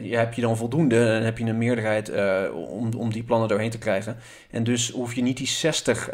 heb 0.03 0.35
je 0.35 0.40
dan 0.40 0.57
voldoende 0.57 1.07
en 1.07 1.25
heb 1.25 1.38
je 1.38 1.44
een 1.44 1.59
meerderheid 1.59 2.12
om, 2.53 2.90
om 2.96 3.12
die 3.12 3.23
plannen 3.23 3.49
doorheen 3.49 3.70
te 3.70 3.79
krijgen. 3.79 4.16
En 4.51 4.64
dus 4.64 4.90
hoef 4.90 5.14
je 5.14 5.23
niet 5.23 5.37
die 5.37 5.46
60 5.46 6.09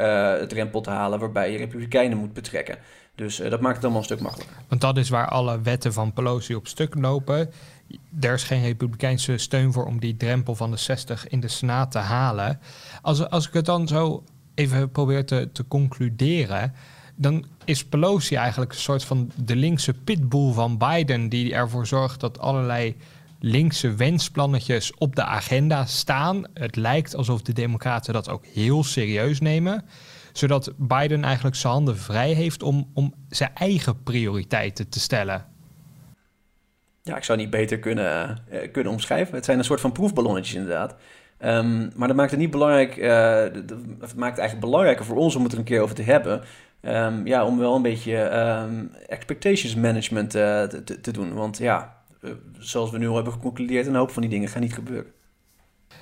drempel 0.48 0.80
te 0.80 0.90
halen 0.90 1.18
waarbij 1.18 1.52
je 1.52 1.58
republikeinen 1.58 2.18
moet 2.18 2.32
betrekken. 2.32 2.78
Dus 3.14 3.36
dat 3.36 3.60
maakt 3.60 3.74
het 3.74 3.84
allemaal 3.84 4.00
een 4.00 4.06
stuk 4.06 4.20
makkelijker. 4.20 4.56
Want 4.68 4.80
dat 4.80 4.96
is 4.96 5.08
waar 5.08 5.28
alle 5.28 5.60
wetten 5.60 5.92
van 5.92 6.12
Pelosi 6.12 6.54
op 6.54 6.66
stuk 6.66 6.94
lopen. 6.94 7.50
Er 8.20 8.32
is 8.32 8.42
geen 8.42 8.62
republikeinse 8.62 9.38
steun 9.38 9.72
voor 9.72 9.86
om 9.86 10.00
die 10.00 10.16
drempel 10.16 10.54
van 10.54 10.70
de 10.70 10.76
60 10.76 11.28
in 11.28 11.40
de 11.40 11.48
Senaat 11.48 11.90
te 11.90 11.98
halen. 11.98 12.60
Als, 13.02 13.28
als 13.28 13.46
ik 13.46 13.52
het 13.52 13.64
dan 13.64 13.88
zo 13.88 14.24
even 14.54 14.90
probeer 14.90 15.26
te, 15.26 15.48
te 15.52 15.68
concluderen, 15.68 16.74
dan 17.14 17.46
is 17.64 17.84
Pelosi 17.84 18.34
eigenlijk 18.34 18.72
een 18.72 18.78
soort 18.78 19.04
van 19.04 19.30
de 19.44 19.56
linkse 19.56 19.94
pitbull 19.94 20.52
van 20.52 20.78
Biden, 20.78 21.28
die 21.28 21.54
ervoor 21.54 21.86
zorgt 21.86 22.20
dat 22.20 22.38
allerlei 22.38 22.96
linkse 23.40 23.94
wensplannetjes 23.94 24.94
op 24.94 25.16
de 25.16 25.24
agenda 25.24 25.84
staan. 25.84 26.44
Het 26.54 26.76
lijkt 26.76 27.14
alsof 27.14 27.42
de 27.42 27.52
Democraten 27.52 28.12
dat 28.12 28.28
ook 28.28 28.46
heel 28.46 28.84
serieus 28.84 29.40
nemen 29.40 29.84
zodat 30.36 30.72
Biden 30.76 31.24
eigenlijk 31.24 31.56
zijn 31.56 31.72
handen 31.72 31.98
vrij 31.98 32.32
heeft 32.32 32.62
om, 32.62 32.90
om 32.94 33.14
zijn 33.28 33.50
eigen 33.54 34.02
prioriteiten 34.02 34.88
te 34.88 35.00
stellen. 35.00 35.44
Ja, 37.06 37.16
ik 37.16 37.24
zou 37.24 37.38
niet 37.38 37.50
beter 37.50 37.78
kunnen, 37.78 38.38
uh, 38.52 38.72
kunnen 38.72 38.92
omschrijven. 38.92 39.34
Het 39.34 39.44
zijn 39.44 39.58
een 39.58 39.64
soort 39.64 39.80
van 39.80 39.92
proefballonnetjes 39.92 40.54
inderdaad. 40.54 40.94
Um, 41.44 41.90
maar 41.96 42.08
dat 42.08 42.16
maakt 42.16 42.30
het 42.30 42.40
niet 42.40 42.50
belangrijk. 42.50 42.96
Uh, 42.96 43.40
het 44.00 44.14
maakt 44.16 44.30
het 44.30 44.38
eigenlijk 44.38 44.60
belangrijker 44.60 45.04
voor 45.04 45.16
ons 45.16 45.36
om 45.36 45.42
het 45.42 45.52
er 45.52 45.58
een 45.58 45.64
keer 45.64 45.80
over 45.80 45.94
te 45.94 46.02
hebben. 46.02 46.42
Um, 46.82 47.26
ja, 47.26 47.44
om 47.44 47.58
wel 47.58 47.74
een 47.74 47.82
beetje 47.82 48.38
um, 48.38 48.90
expectations 49.06 49.74
management 49.74 50.36
uh, 50.36 50.62
te, 50.62 51.00
te, 51.00 51.10
doen. 51.10 51.34
Want 51.34 51.58
ja, 51.58 52.02
zoals 52.58 52.90
we 52.90 52.98
nu 52.98 53.08
al 53.08 53.14
hebben 53.14 53.32
geconcludeerd, 53.32 53.86
een 53.86 53.94
hoop 53.94 54.10
van 54.10 54.22
die 54.22 54.30
dingen 54.30 54.48
gaan 54.48 54.62
niet 54.62 54.74
gebeuren. 54.74 55.12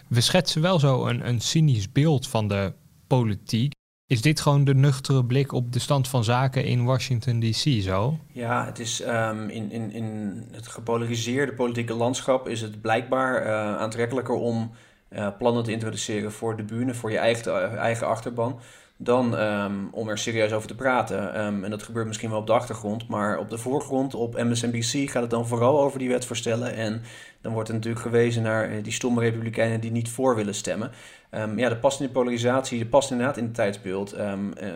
We 0.09 0.21
schetsen 0.21 0.63
wel 0.63 0.79
zo 0.79 1.07
een, 1.07 1.29
een 1.29 1.41
cynisch 1.41 1.93
beeld 1.93 2.29
van 2.29 2.49
de 2.49 2.73
politiek. 3.07 3.73
Is 4.15 4.23
dit 4.23 4.41
gewoon 4.41 4.65
de 4.65 4.75
nuchtere 4.75 5.25
blik 5.25 5.53
op 5.53 5.73
de 5.73 5.79
stand 5.79 6.09
van 6.09 6.25
zaken 6.25 6.65
in 6.65 6.85
Washington 6.85 7.41
DC 7.41 7.83
zo? 7.83 8.19
Ja, 8.33 8.65
het 8.65 8.79
is 8.79 9.03
um, 9.07 9.49
in, 9.49 9.71
in, 9.71 9.93
in 9.93 10.43
het 10.51 10.69
gepolariseerde 10.69 11.53
politieke 11.53 11.95
landschap 11.95 12.49
is 12.49 12.61
het 12.61 12.81
blijkbaar 12.81 13.47
uh, 13.47 13.77
aantrekkelijker 13.77 14.35
om 14.35 14.71
uh, 15.11 15.29
plannen 15.39 15.65
te 15.65 15.73
introduceren 15.73 16.33
voor 16.33 16.57
de 16.57 16.63
buren, 16.63 16.95
voor 16.95 17.11
je 17.11 17.19
eigen, 17.19 17.77
eigen 17.79 18.07
achterban, 18.07 18.61
dan 18.97 19.41
um, 19.41 19.89
om 19.91 20.09
er 20.09 20.19
serieus 20.19 20.53
over 20.53 20.69
te 20.69 20.75
praten. 20.75 21.45
Um, 21.47 21.65
en 21.65 21.71
dat 21.71 21.83
gebeurt 21.83 22.07
misschien 22.07 22.31
wel 22.31 22.39
op 22.39 22.47
de 22.47 22.53
achtergrond, 22.53 23.09
maar 23.09 23.39
op 23.39 23.51
de 23.51 23.59
voorgrond, 23.59 24.15
op 24.15 24.43
MSNBC, 24.43 25.11
gaat 25.11 25.23
het 25.23 25.31
dan 25.31 25.47
vooral 25.47 25.81
over 25.81 25.99
die 25.99 26.09
wetsvoorstellen. 26.09 26.75
En 26.75 27.03
dan 27.41 27.53
wordt 27.53 27.69
er 27.69 27.75
natuurlijk 27.75 28.03
gewezen 28.03 28.43
naar 28.43 28.83
die 28.83 28.93
stomme 28.93 29.21
republikeinen 29.21 29.81
die 29.81 29.91
niet 29.91 30.09
voor 30.09 30.37
willen 30.37 30.55
stemmen. 30.55 30.91
Um, 31.31 31.59
ja, 31.59 31.69
dat 31.69 31.81
past 31.81 32.01
in 32.01 32.07
de 32.07 32.13
polarisatie, 32.13 32.79
dat 32.79 32.89
past 32.89 33.11
inderdaad 33.11 33.37
in 33.37 33.45
het 33.45 33.55
tijdsbeeld. 33.55 34.19
Um, 34.19 34.53
uh, 34.63 34.71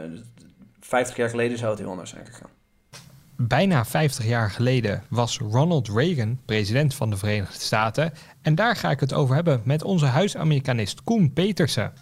50 0.81 1.17
jaar 1.17 1.31
geleden 1.31 1.59
zou 1.59 1.71
het 1.71 1.81
heel 1.81 1.91
anders 1.91 2.11
zijn 2.11 2.27
gegaan. 2.27 2.51
Bijna 3.37 3.85
50 3.85 4.27
jaar 4.27 4.51
geleden 4.51 5.03
was 5.09 5.39
Ronald 5.39 5.89
Reagan 5.89 6.39
president 6.45 6.95
van 6.95 7.11
de 7.11 7.17
Verenigde 7.17 7.61
Staten. 7.61 8.13
En 8.43 8.55
daar 8.55 8.77
ga 8.77 8.91
ik 8.91 9.01
het 9.01 9.13
over 9.13 9.35
hebben 9.35 9.61
met 9.65 9.83
onze 9.83 10.07
huis-Amerikanist 10.07 11.05
Koen 11.05 11.33
Petersen. 11.33 11.93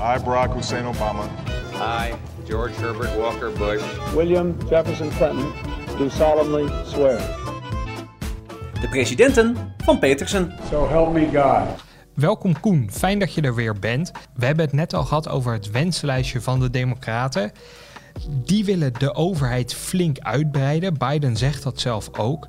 I, 0.00 0.18
Barack 0.18 0.54
Hussein 0.54 0.84
Obama. 0.84 1.28
I, 1.74 2.14
George 2.48 2.74
Herbert 2.76 3.14
Walker 3.18 3.50
Bush. 3.50 3.82
William 4.14 4.56
Jefferson 4.70 5.10
Clinton. 5.10 5.52
Do 5.98 6.08
solemnly 6.08 6.72
swear. 6.86 7.18
De 8.80 8.88
presidenten 8.88 9.56
van 9.84 9.98
Petersen. 9.98 10.52
So 10.70 10.88
help 10.88 11.12
me 11.12 11.28
God. 11.32 11.82
Welkom 12.14 12.60
Koen, 12.60 12.88
fijn 12.92 13.18
dat 13.18 13.34
je 13.34 13.40
er 13.40 13.54
weer 13.54 13.78
bent. 13.78 14.12
We 14.34 14.46
hebben 14.46 14.64
het 14.64 14.74
net 14.74 14.94
al 14.94 15.04
gehad 15.04 15.28
over 15.28 15.52
het 15.52 15.70
wensenlijstje 15.70 16.40
van 16.40 16.60
de 16.60 16.70
Democraten. 16.70 17.52
Die 18.28 18.64
willen 18.64 18.92
de 18.98 19.14
overheid 19.14 19.74
flink 19.74 20.18
uitbreiden. 20.18 20.98
Biden 20.98 21.36
zegt 21.36 21.62
dat 21.62 21.80
zelf 21.80 22.18
ook. 22.18 22.48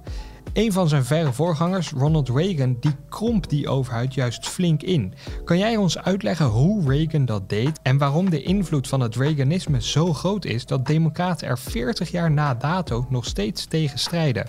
Een 0.54 0.72
van 0.72 0.90
zijn 0.90 1.04
verre 1.04 1.34
voorgangers, 1.34 1.92
Ronald 1.92 2.30
Reagan, 2.30 2.78
die 2.80 2.96
kromp 3.10 3.50
die 3.50 3.68
overheid 3.68 4.14
juist 4.14 4.48
flink 4.48 4.82
in. 4.84 5.14
Kan 5.44 5.58
jij 5.58 5.78
ons 5.78 5.98
uitleggen 5.98 6.46
hoe 6.46 6.90
Reagan 6.90 7.26
dat 7.26 7.50
deed 7.50 7.80
en 7.84 7.98
waarom 7.98 8.30
de 8.30 8.42
invloed 8.42 8.88
van 8.88 9.00
het 9.00 9.16
Reaganisme 9.16 9.82
zo 9.82 10.14
groot 10.14 10.46
is 10.46 10.66
dat 10.66 10.86
Democraten 10.86 11.48
er 11.48 11.58
40 11.58 12.12
jaar 12.12 12.32
na 12.32 12.56
dato 12.56 13.06
nog 13.10 13.26
steeds 13.26 13.66
tegen 13.66 14.00
strijden? 14.00 14.48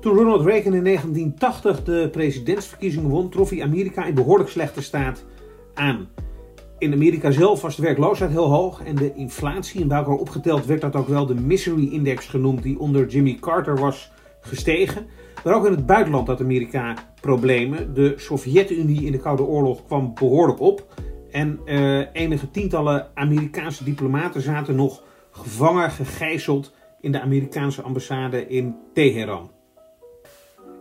Toen 0.00 0.16
Ronald 0.16 0.44
Reagan 0.44 0.74
in 0.74 0.84
1980 0.84 1.84
de 1.84 2.08
presidentsverkiezingen 2.12 3.10
won, 3.10 3.30
trof 3.30 3.50
hij 3.50 3.62
Amerika 3.62 4.04
in 4.04 4.14
behoorlijk 4.14 4.50
slechte 4.50 4.82
staat 4.82 5.24
aan. 5.74 6.08
In 6.82 6.92
Amerika 6.92 7.30
zelf 7.30 7.60
was 7.60 7.76
de 7.76 7.82
werkloosheid 7.82 8.30
heel 8.30 8.50
hoog 8.50 8.82
en 8.84 8.94
de 8.94 9.14
inflatie, 9.14 9.80
en 9.80 9.88
bij 9.88 10.04
opgeteld 10.04 10.66
werd 10.66 10.80
dat 10.80 10.96
ook 10.96 11.08
wel 11.08 11.26
de 11.26 11.34
Misery 11.34 11.92
Index 11.92 12.26
genoemd, 12.26 12.62
die 12.62 12.78
onder 12.78 13.06
Jimmy 13.06 13.36
Carter 13.40 13.76
was 13.76 14.10
gestegen. 14.40 15.06
Maar 15.44 15.54
ook 15.54 15.66
in 15.66 15.70
het 15.70 15.86
buitenland 15.86 16.26
had 16.26 16.40
Amerika 16.40 16.94
problemen. 17.20 17.94
De 17.94 18.14
Sovjet-Unie 18.16 19.04
in 19.04 19.12
de 19.12 19.18
Koude 19.18 19.42
Oorlog 19.42 19.86
kwam 19.86 20.14
behoorlijk 20.14 20.60
op. 20.60 20.86
En 21.30 21.60
uh, 21.64 22.04
enige 22.12 22.50
tientallen 22.50 23.06
Amerikaanse 23.14 23.84
diplomaten 23.84 24.40
zaten 24.40 24.74
nog 24.74 25.02
gevangen, 25.30 25.90
gegijzeld 25.90 26.72
in 27.00 27.12
de 27.12 27.20
Amerikaanse 27.20 27.82
ambassade 27.82 28.48
in 28.48 28.76
Teheran. 28.94 29.50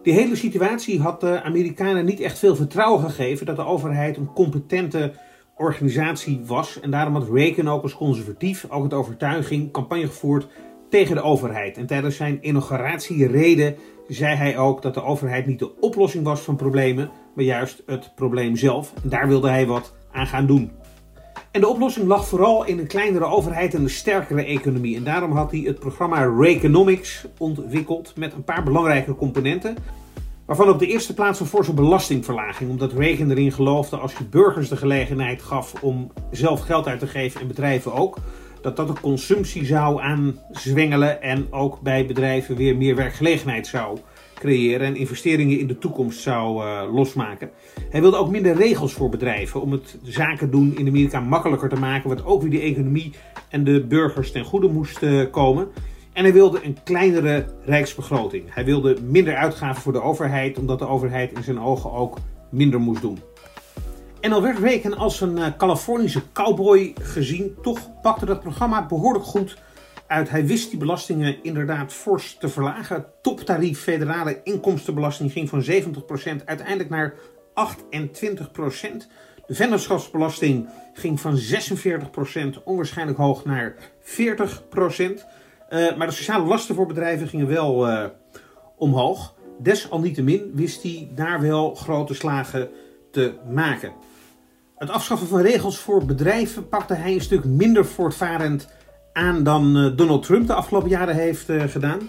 Die 0.04 0.14
hele 0.14 0.36
situatie 0.36 1.00
had 1.00 1.22
de 1.22 1.42
Amerikanen 1.42 2.06
niet 2.06 2.20
echt 2.20 2.40
veel 2.40 2.56
vertrouwen 2.56 3.02
gegeven 3.02 3.46
dat 3.46 3.56
de 3.56 3.66
overheid 3.66 4.18
een 4.18 4.34
competente 4.34 5.14
organisatie 5.62 6.42
was. 6.46 6.80
En 6.80 6.92
daarom 6.92 7.14
had 7.14 7.30
Reagan 7.30 7.70
ook 7.70 7.84
als 7.84 7.96
conservatief, 7.96 8.66
ook 8.70 8.84
het 8.84 8.94
overtuiging, 8.94 9.72
campagne 9.72 10.08
gevoerd 10.08 10.48
tegen 10.90 11.16
de 11.16 11.22
overheid. 11.22 11.78
En 11.78 11.86
tijdens 11.86 12.16
zijn 12.16 12.38
inauguratiereden 12.42 13.76
zei 14.08 14.36
hij 14.36 14.58
ook 14.58 14.82
dat 14.82 14.94
de 14.94 15.04
overheid 15.04 15.46
niet 15.46 15.60
de 15.60 15.80
oplossing 15.80 16.24
was 16.24 16.42
van 16.42 16.56
problemen, 16.56 17.12
maar 17.36 17.46
juist 17.46 17.84
het 17.86 18.12
probleem 18.16 18.56
zelf. 18.56 18.94
En 19.04 19.10
daar 19.10 19.28
wilde 19.28 19.50
hij 19.50 19.66
wat 19.66 19.94
aan 20.12 20.28
gaan 20.28 20.46
doen. 20.46 20.72
En 21.52 21.62
de 21.62 21.68
oplossing 21.68 22.08
lag 22.08 22.28
vooral 22.28 22.66
in 22.66 22.80
een 22.80 22.88
kleinere 22.88 23.26
overheid 23.26 23.74
en 23.74 23.82
een 23.82 23.90
sterkere 23.90 24.44
economie. 24.46 24.96
En 24.96 25.04
daarom 25.04 25.32
had 25.32 25.52
hij 25.52 25.60
het 25.60 25.80
programma 25.80 26.34
Reaganomics 26.40 27.26
ontwikkeld 27.38 28.14
met 28.16 28.34
een 28.34 28.44
paar 28.44 28.64
belangrijke 28.64 29.16
componenten. 29.16 29.76
Waarvan 30.52 30.70
op 30.70 30.80
de 30.80 30.88
eerste 30.88 31.14
plaats 31.14 31.40
een 31.40 31.46
forse 31.46 31.74
belastingverlaging. 31.74 32.70
Omdat 32.70 32.94
Reagan 32.94 33.30
erin 33.32 33.52
geloofde 33.52 33.98
als 33.98 34.14
je 34.14 34.24
burgers 34.24 34.70
de 34.70 34.78
gelegenheid 34.78 35.42
gaf 35.42 35.74
om 35.82 36.12
zelf 36.32 36.62
geld 36.62 36.88
uit 36.88 37.00
te 37.00 37.08
geven 37.08 37.42
en 37.42 37.48
bedrijven 37.48 37.94
ook. 37.94 38.18
Dat 38.62 38.76
dat 38.76 38.88
de 38.88 39.02
consumptie 39.02 39.66
zou 39.66 40.02
aanzwengelen 40.02 41.22
en 41.22 41.48
ook 41.52 41.82
bij 41.82 42.06
bedrijven 42.06 42.56
weer 42.56 42.78
meer 42.78 42.96
werkgelegenheid 42.96 43.68
zou 43.68 43.98
creëren 44.34 44.88
en 44.88 44.96
investeringen 44.96 45.60
in 45.60 45.68
de 45.68 45.78
toekomst 45.78 46.20
zou 46.20 46.66
uh, 46.66 46.94
losmaken. 46.94 47.50
Hij 47.90 48.02
wilde 48.02 48.18
ook 48.18 48.30
minder 48.30 48.56
regels 48.56 48.94
voor 48.94 49.10
bedrijven 49.10 49.62
om 49.62 49.72
het 49.72 49.98
zaken 50.04 50.52
doen 50.52 50.78
in 50.78 50.88
Amerika 50.88 51.20
makkelijker 51.20 51.70
te 51.70 51.80
maken, 51.80 52.10
wat 52.10 52.26
ook 52.26 52.42
weer 52.42 52.52
de 52.52 52.62
economie 52.62 53.14
en 53.50 53.64
de 53.64 53.86
burgers 53.86 54.32
ten 54.32 54.46
goede 54.46 54.68
moest 54.68 55.02
uh, 55.02 55.32
komen. 55.32 55.68
En 56.14 56.24
hij 56.24 56.34
wilde 56.34 56.64
een 56.64 56.78
kleinere 56.84 57.46
rijksbegroting. 57.66 58.54
Hij 58.54 58.66
wilde 58.66 59.02
minder 59.02 59.36
uitgaven 59.36 59.82
voor 59.82 59.94
de 59.94 60.02
overheid, 60.02 60.58
omdat 60.58 60.80
de 60.80 60.88
overheid 60.88 61.32
in 61.32 61.44
zijn 61.44 61.60
ogen 61.60 61.92
ook 61.92 62.18
minder 62.50 62.80
moest 62.80 63.02
doen. 63.02 63.20
En 64.20 64.32
al 64.32 64.42
werd 64.42 64.60
Reagan 64.60 64.98
als 64.98 65.22
een 65.22 65.38
uh, 65.38 65.48
Californische 65.58 66.22
cowboy 66.34 66.94
gezien, 67.02 67.56
toch 67.62 68.02
pakte 68.02 68.26
dat 68.26 68.40
programma 68.40 68.86
behoorlijk 68.86 69.26
goed 69.26 69.58
uit. 70.08 70.30
Hij 70.30 70.46
wist 70.46 70.70
die 70.70 70.80
belastingen 70.80 71.44
inderdaad 71.44 71.94
fors 71.94 72.38
te 72.40 72.50
verlagen. 72.50 73.06
Toptarief 73.22 73.80
federale 73.80 74.40
inkomstenbelasting 74.44 75.32
ging 75.32 75.50
van 75.50 75.64
70% 75.64 76.46
uiteindelijk 76.46 76.90
naar 76.90 77.14
28%. 77.14 77.14
De 79.48 79.56
vennootschapsbelasting 79.56 80.70
ging 80.94 81.20
van 81.20 81.40
46% 82.58 82.64
onwaarschijnlijk 82.64 83.18
hoog 83.18 83.46
naar 83.46 83.76
40%. 84.02 84.12
Uh, 85.74 85.96
maar 85.98 86.08
de 86.08 86.14
sociale 86.14 86.46
lasten 86.46 86.76
voor 86.76 86.86
bedrijven 86.86 87.28
gingen 87.28 87.48
wel 87.48 87.90
uh, 87.90 88.06
omhoog. 88.78 89.34
Desalniettemin 89.60 90.52
wist 90.54 90.84
hij 90.84 91.10
daar 91.16 91.42
wel 91.42 91.76
grote 91.76 92.14
slagen 92.14 92.70
te 93.12 93.34
maken. 93.50 93.92
Het 94.76 94.90
afschaffen 94.90 95.28
van 95.28 95.42
regels 95.42 95.78
voor 95.78 96.06
bedrijven 96.06 96.70
pakte 96.70 96.94
hij 96.94 97.14
een 97.14 97.22
stuk 97.22 97.46
minder 97.46 97.86
voortvarend 97.86 98.68
aan 99.14 99.44
dan 99.44 99.78
uh, 99.78 99.98
Donald 99.98 100.24
Trump 100.24 100.48
de 100.48 100.54
afgelopen 100.54 100.90
jaren 100.90 101.16
heeft 101.16 101.46
gedaan. 101.68 102.00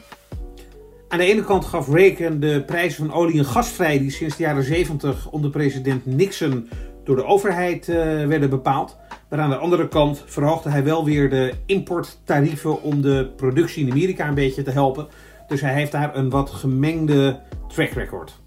Aan 1.09 1.19
de 1.19 1.25
ene 1.25 1.45
kant 1.45 1.65
gaf 1.65 1.89
Reagan 1.89 2.41
de 2.41 2.63
prijzen 2.67 3.07
van 3.07 3.17
olie 3.17 3.39
en 3.39 3.45
gas 3.45 3.69
vrij, 3.69 3.99
die 3.99 4.11
sinds 4.11 4.37
de 4.37 4.43
jaren 4.43 4.65
70 4.65 5.31
onder 5.31 5.51
president 5.51 6.07
Nixon 6.07 6.69
door 7.05 7.17
de 7.17 7.25
overheid 7.25 7.87
werden 8.27 8.51
bepaald. 8.51 8.97
Maar 9.29 9.41
aan 9.41 9.51
de 9.51 9.57
andere 9.57 9.89
kant 9.89 10.23
verhoogde 10.27 10.71
hij 10.71 10.85
wel 10.85 11.05
weer 11.05 11.31
de 11.31 11.55
importtarieven 11.67 12.83
om 12.83 13.03
de 13.03 13.33
productie 13.37 13.87
in 13.87 13.93
Amerika 13.93 14.29
een 14.29 14.35
beetje 14.35 14.63
te 14.63 14.71
helpen. 14.71 15.07
Dus 15.49 15.61
hij 15.61 15.75
heeft 15.75 15.93
daar 15.93 16.17
een 16.17 16.31
wat 16.31 16.51
gemengde 16.51 17.41
track 17.69 17.91
record. 17.91 18.41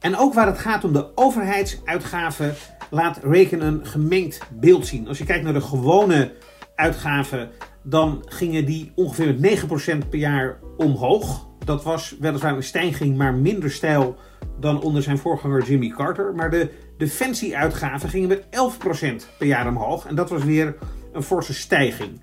En 0.00 0.16
ook 0.16 0.34
waar 0.34 0.46
het 0.46 0.58
gaat 0.58 0.84
om 0.84 0.92
de 0.92 1.06
overheidsuitgaven 1.14 2.54
laat 2.90 3.20
Reagan 3.22 3.60
een 3.60 3.86
gemengd 3.86 4.40
beeld 4.50 4.86
zien. 4.86 5.08
Als 5.08 5.18
je 5.18 5.24
kijkt 5.24 5.44
naar 5.44 5.52
de 5.52 5.60
gewone 5.60 6.32
uitgaven, 6.74 7.50
dan 7.82 8.22
gingen 8.26 8.64
die 8.64 8.92
ongeveer 8.94 9.34
met 9.38 9.64
9% 10.04 10.08
per 10.08 10.18
jaar 10.18 10.58
omhoog. 10.76 11.50
Dat 11.64 11.84
was 11.84 12.16
weliswaar 12.20 12.56
een 12.56 12.62
stijging, 12.62 13.16
maar 13.16 13.34
minder 13.34 13.70
stijl 13.70 14.16
dan 14.60 14.82
onder 14.82 15.02
zijn 15.02 15.18
voorganger 15.18 15.62
Jimmy 15.62 15.88
Carter. 15.88 16.34
Maar 16.34 16.50
de 16.50 16.70
defensieuitgaven 16.98 18.08
gingen 18.08 18.28
met 18.28 18.42
11% 18.42 19.38
per 19.38 19.46
jaar 19.46 19.68
omhoog. 19.68 20.06
En 20.06 20.14
dat 20.14 20.30
was 20.30 20.44
weer 20.44 20.76
een 21.12 21.22
forse 21.22 21.54
stijging. 21.54 22.20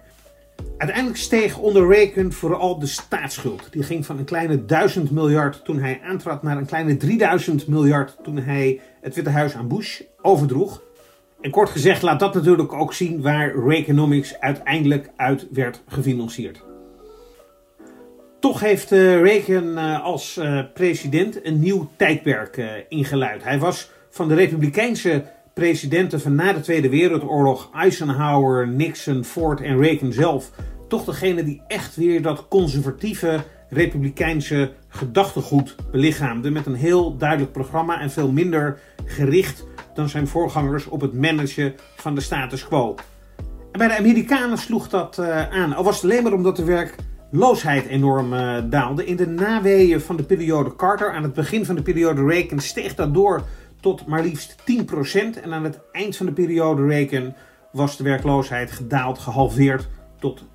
Uiteindelijk 0.77 1.19
steeg 1.19 1.57
onder 1.57 1.87
Reagan 1.87 2.31
vooral 2.31 2.79
de 2.79 2.85
staatsschuld. 2.85 3.71
Die 3.71 3.83
ging 3.83 4.05
van 4.05 4.17
een 4.17 4.25
kleine 4.25 4.65
1000 4.65 5.11
miljard 5.11 5.65
toen 5.65 5.79
hij 5.79 6.01
aantrad 6.03 6.43
naar 6.43 6.57
een 6.57 6.65
kleine 6.65 6.97
3000 6.97 7.67
miljard 7.67 8.17
toen 8.23 8.37
hij 8.37 8.81
het 9.01 9.15
Witte 9.15 9.29
Huis 9.29 9.55
aan 9.55 9.67
Bush 9.67 10.01
overdroeg. 10.21 10.81
En 11.41 11.51
kort 11.51 11.69
gezegd 11.69 12.01
laat 12.01 12.19
dat 12.19 12.33
natuurlijk 12.33 12.73
ook 12.73 12.93
zien 12.93 13.21
waar 13.21 13.55
Reaganomics 13.67 14.39
uiteindelijk 14.39 15.09
uit 15.15 15.47
werd 15.51 15.81
gefinancierd. 15.87 16.68
Toch 18.39 18.59
heeft 18.59 18.91
uh, 18.91 19.21
Reagan 19.21 19.77
uh, 19.77 20.03
als 20.03 20.37
uh, 20.37 20.61
president 20.73 21.45
een 21.45 21.59
nieuw 21.59 21.89
tijdperk 21.95 22.85
ingeluid. 22.89 23.43
Hij 23.43 23.59
was 23.59 23.91
van 24.09 24.27
de 24.27 24.35
Republikeinse 24.35 25.23
presidenten 25.53 26.21
van 26.21 26.35
na 26.35 26.53
de 26.53 26.59
Tweede 26.59 26.89
Wereldoorlog, 26.89 27.69
Eisenhower, 27.73 28.67
Nixon, 28.67 29.23
Ford 29.23 29.61
en 29.61 29.79
Reagan 29.79 30.13
zelf, 30.13 30.51
toch 30.87 31.05
degene 31.05 31.43
die 31.43 31.61
echt 31.67 31.95
weer 31.95 32.21
dat 32.21 32.47
conservatieve 32.47 33.43
republikeinse 33.69 34.71
gedachtegoed 34.87 35.75
belichaamde 35.91 36.49
met 36.49 36.65
een 36.65 36.75
heel 36.75 37.17
duidelijk 37.17 37.51
programma 37.51 37.99
en 37.99 38.11
veel 38.11 38.31
minder 38.31 38.79
gericht 39.05 39.65
dan 39.93 40.09
zijn 40.09 40.27
voorgangers 40.27 40.85
op 40.85 41.01
het 41.01 41.13
managen 41.13 41.75
van 41.95 42.15
de 42.15 42.21
status 42.21 42.67
quo. 42.67 42.95
En 43.71 43.79
bij 43.79 43.87
de 43.87 43.97
Amerikanen 43.97 44.57
sloeg 44.57 44.89
dat 44.89 45.19
aan, 45.51 45.73
al 45.73 45.83
was 45.83 45.95
het 45.95 46.03
alleen 46.03 46.23
maar 46.23 46.33
omdat 46.33 46.55
de 46.55 46.63
werkloosheid 47.29 47.85
enorm 47.85 48.33
uh, 48.33 48.57
daalde. 48.69 49.05
In 49.05 49.15
de 49.15 49.27
naweeën 49.27 50.01
van 50.01 50.15
de 50.15 50.23
periode 50.23 50.75
Carter, 50.75 51.11
aan 51.11 51.23
het 51.23 51.33
begin 51.33 51.65
van 51.65 51.75
de 51.75 51.81
periode 51.81 52.25
Reagan, 52.25 52.59
steeg 52.59 52.95
dat 52.95 53.13
door 53.13 53.43
tot 53.79 54.05
maar 54.05 54.23
liefst 54.23 54.55
10%. 54.61 54.63
En 55.43 55.53
aan 55.53 55.63
het 55.63 55.79
eind 55.91 56.17
van 56.17 56.25
de 56.25 56.31
periode 56.31 56.85
Reagan 56.85 57.33
was 57.71 57.97
de 57.97 58.03
werkloosheid 58.03 58.71
gedaald, 58.71 59.19
gehalveerd 59.19 59.87
tot 60.19 60.43
5%. 60.43 60.45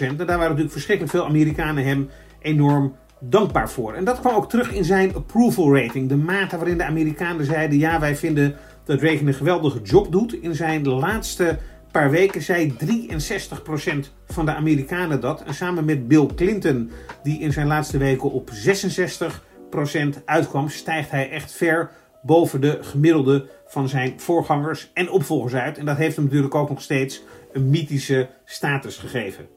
En 0.00 0.16
daar 0.16 0.26
waren 0.26 0.38
natuurlijk 0.40 0.72
verschrikkelijk 0.72 1.14
veel 1.14 1.24
Amerikanen 1.24 1.84
hem 1.84 2.08
enorm 2.38 2.94
dankbaar 3.20 3.70
voor. 3.70 3.94
En 3.94 4.04
dat 4.04 4.20
kwam 4.20 4.34
ook 4.34 4.50
terug 4.50 4.72
in 4.72 4.84
zijn 4.84 5.14
approval 5.14 5.76
rating. 5.76 6.08
De 6.08 6.16
mate 6.16 6.56
waarin 6.56 6.78
de 6.78 6.84
Amerikanen 6.84 7.44
zeiden: 7.44 7.78
ja, 7.78 8.00
wij 8.00 8.16
vinden 8.16 8.56
dat 8.84 9.00
Reagan 9.00 9.26
een 9.26 9.34
geweldige 9.34 9.82
job 9.82 10.12
doet. 10.12 10.32
In 10.32 10.54
zijn 10.54 10.88
laatste 10.88 11.58
paar 11.90 12.10
weken 12.10 12.42
zei 12.42 12.72
63% 12.72 12.74
van 14.26 14.44
de 14.46 14.54
Amerikanen 14.54 15.20
dat. 15.20 15.42
En 15.42 15.54
samen 15.54 15.84
met 15.84 16.08
Bill 16.08 16.26
Clinton, 16.34 16.90
die 17.22 17.40
in 17.40 17.52
zijn 17.52 17.66
laatste 17.66 17.98
weken 17.98 18.30
op 18.30 18.50
66% 18.50 20.24
uitkwam, 20.24 20.68
stijgt 20.68 21.10
hij 21.10 21.30
echt 21.30 21.52
ver 21.52 21.90
boven 22.22 22.60
de 22.60 22.78
gemiddelde 22.80 23.48
van 23.66 23.88
zijn 23.88 24.20
voorgangers 24.20 24.90
en 24.94 25.10
opvolgers 25.10 25.54
uit. 25.54 25.78
En 25.78 25.84
dat 25.84 25.96
heeft 25.96 26.16
hem 26.16 26.24
natuurlijk 26.24 26.54
ook 26.54 26.68
nog 26.68 26.82
steeds 26.82 27.22
een 27.52 27.70
mythische 27.70 28.28
status 28.44 28.96
gegeven. 28.96 29.48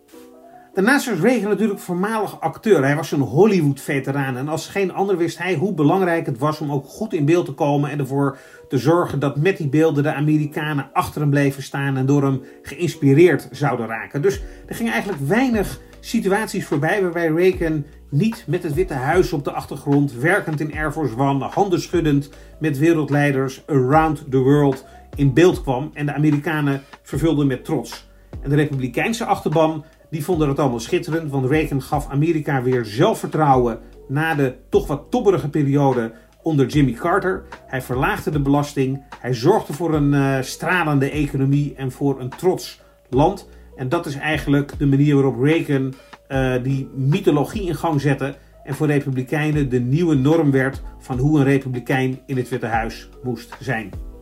Daarnaast 0.74 1.10
was 1.10 1.20
Reagan 1.20 1.50
natuurlijk 1.50 1.80
voormalig 1.80 2.42
acteur. 2.42 2.84
Hij 2.84 2.96
was 2.96 3.12
een 3.12 3.20
Hollywood-veteraan. 3.20 4.38
En 4.38 4.48
als 4.48 4.68
geen 4.68 4.94
ander 4.94 5.18
wist 5.18 5.38
hij 5.38 5.56
hoe 5.56 5.74
belangrijk 5.74 6.26
het 6.26 6.38
was 6.38 6.60
om 6.60 6.72
ook 6.72 6.86
goed 6.86 7.14
in 7.14 7.26
beeld 7.26 7.46
te 7.46 7.52
komen. 7.52 7.90
En 7.90 8.00
ervoor 8.00 8.38
te 8.70 8.78
zorgen 8.78 9.20
dat 9.20 9.38
met 9.38 9.58
die 9.58 9.68
beelden 9.68 10.04
de 10.04 10.14
Amerikanen 10.14 10.90
achter 10.94 11.22
hem 11.22 11.30
bleven 11.30 11.64
staan. 11.64 11.98
En 11.98 12.06
door 12.06 12.24
hem 12.24 12.42
geïnspireerd 12.62 13.48
zouden 13.52 13.88
raken. 13.88 14.22
Dus 14.22 14.42
er 14.68 14.76
gingen 14.76 14.94
eigenlijk 14.94 15.28
weinig 15.28 15.80
situaties 16.00 16.66
voorbij 16.66 17.02
waarbij 17.02 17.28
Reagan 17.28 17.86
niet 18.10 18.44
met 18.48 18.64
het 18.64 18.74
Witte 18.74 18.94
Huis 18.94 19.34
op 19.34 19.44
de 19.44 19.52
achtergrond, 19.52 20.14
werkend 20.14 20.60
in 20.60 20.74
Air 20.74 20.92
Force 20.92 21.18
One, 21.18 21.46
handen 21.46 21.82
schuddend 21.82 22.30
met 22.60 22.78
wereldleiders 22.78 23.64
around 23.68 24.32
the 24.32 24.40
world 24.40 24.86
in 25.16 25.34
beeld 25.34 25.62
kwam. 25.62 25.92
En 25.94 26.06
de 26.06 26.14
Amerikanen 26.14 26.82
vervulden 27.02 27.48
met 27.48 27.66
trots. 27.66 28.12
En 28.42 28.50
de 28.50 28.56
Republikeinse 28.56 29.26
achterban 29.26 29.86
die 30.13 30.23
vonden 30.23 30.47
het 30.47 30.60
allemaal 30.60 30.80
schitterend, 30.80 31.32
want 31.32 31.49
Reagan 31.49 31.82
gaf 31.82 32.10
Amerika 32.10 32.62
weer 32.62 32.86
zelfvertrouwen 32.86 33.80
na 34.08 34.36
de 34.36 34.56
toch 34.69 34.88
wat 34.88 35.06
tobberige 35.10 35.49
periode 35.49 36.12
onder 36.41 36.65
Jimmy 36.65 36.91
Carter. 36.91 37.43
Hij 37.67 37.82
verlaagde 37.82 38.32
de 38.32 38.41
belasting, 38.41 39.04
hij 39.19 39.34
zorgde 39.34 39.73
voor 39.73 39.93
een 39.93 40.13
uh, 40.13 40.41
stralende 40.41 41.10
economie 41.10 41.73
en 41.76 41.91
voor 41.91 42.19
een 42.19 42.30
trots 42.30 42.82
land. 43.10 43.49
En 43.76 43.89
dat 43.89 44.06
is 44.06 44.15
eigenlijk 44.15 44.80
de 44.80 44.86
manier 44.86 45.13
waarop 45.13 45.41
Reagan 45.41 45.93
uh, 46.30 46.54
die 46.63 46.89
mythologie 46.95 47.67
in 47.67 47.76
gang 47.76 48.02
zette 48.02 48.36
en 48.63 48.76
voor 48.76 48.88
Republikeinen 48.88 49.69
de 49.69 49.80
nieuwe 49.80 50.15
norm 50.15 50.52
werd 50.52 50.82
van 50.99 51.17
hoe 51.17 51.39
een 51.39 51.45
Republikein 51.45 52.19
in 52.26 52.38
het 52.38 52.49
Witte 52.49 52.65
Huis 52.65 53.10
moest 53.23 53.58
zijn. 53.60 54.12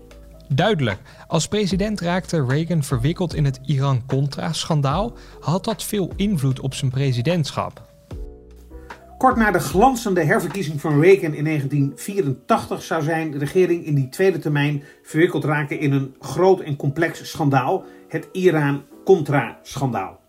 Duidelijk. 0.54 1.00
Als 1.28 1.48
president 1.48 2.00
raakte 2.00 2.46
Reagan 2.46 2.84
verwikkeld 2.84 3.36
in 3.36 3.46
het 3.46 3.60
Iran-Contra-schandaal. 3.66 5.14
Had 5.40 5.64
dat 5.64 5.84
veel 5.84 6.12
invloed 6.16 6.60
op 6.60 6.74
zijn 6.74 6.92
presidentschap? 6.92 7.82
Kort 9.18 9.36
na 9.36 9.52
de 9.52 9.60
glanzende 9.60 10.24
herverkiezing 10.24 10.82
van 10.82 11.02
Reagan 11.02 11.34
in 11.34 11.44
1984 11.44 12.84
zou 12.84 13.04
zijn 13.04 13.38
regering 13.38 13.86
in 13.86 13.96
die 13.96 14.10
tweede 14.10 14.40
termijn 14.40 14.84
verwikkeld 15.04 15.44
raken 15.44 15.80
in 15.80 15.92
een 15.92 16.16
groot 16.20 16.60
en 16.60 16.76
complex 16.76 17.30
schandaal, 17.30 17.84
het 18.08 18.28
Iran-Contra-schandaal. 18.32 20.20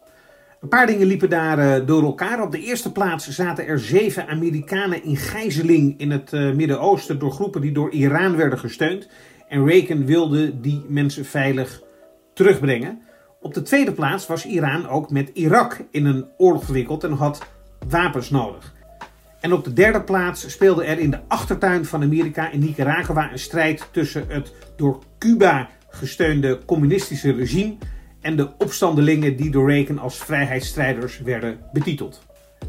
Een 0.61 0.69
paar 0.69 0.87
dingen 0.87 1.07
liepen 1.07 1.31
daar 1.31 1.59
uh, 1.59 1.87
door 1.87 2.03
elkaar. 2.03 2.43
Op 2.43 2.53
de 2.53 2.61
eerste 2.61 2.93
plaats 2.93 3.29
zaten 3.29 3.67
er 3.67 3.79
zeven 3.81 4.29
Amerikanen 4.29 5.05
in 5.05 5.17
gijzeling 5.17 6.01
in 6.01 6.11
het 6.11 6.33
uh, 6.33 6.53
Midden-Oosten 6.53 7.19
door 7.19 7.33
groepen 7.33 7.61
die 7.61 7.73
door 7.73 7.91
Iran 7.91 8.37
werden 8.37 8.59
gesteund. 8.59 9.09
En 9.53 9.67
Reagan 9.67 10.07
wilde 10.07 10.61
die 10.61 10.85
mensen 10.88 11.25
veilig 11.25 11.83
terugbrengen. 12.35 13.03
Op 13.41 13.55
de 13.55 13.62
tweede 13.62 13.93
plaats 13.93 14.27
was 14.27 14.47
Iran 14.47 14.88
ook 14.88 15.11
met 15.11 15.31
Irak 15.35 15.81
in 15.91 16.07
een 16.07 16.27
oorlog 16.37 16.65
verwikkeld 16.65 17.05
en 17.05 17.12
had 17.12 17.47
wapens 17.88 18.31
nodig. 18.31 18.75
En 19.41 19.53
op 19.53 19.65
de 19.65 19.73
derde 19.73 20.03
plaats 20.03 20.51
speelde 20.51 20.85
er 20.85 20.99
in 20.99 21.11
de 21.11 21.21
achtertuin 21.29 21.85
van 21.85 22.03
Amerika 22.03 22.51
in 22.51 22.61
Nicaragua 22.61 23.33
een 23.33 23.38
strijd 23.38 23.88
tussen 23.91 24.25
het 24.29 24.55
door 24.77 24.99
Cuba 25.19 25.69
gesteunde 25.88 26.59
communistische 26.65 27.33
regime 27.33 27.77
en 28.21 28.37
de 28.37 28.51
opstandelingen 28.59 29.37
die 29.37 29.51
door 29.51 29.71
Reagan 29.71 29.99
als 29.99 30.17
vrijheidsstrijders 30.17 31.21
werden 31.21 31.59
betiteld. 31.73 32.23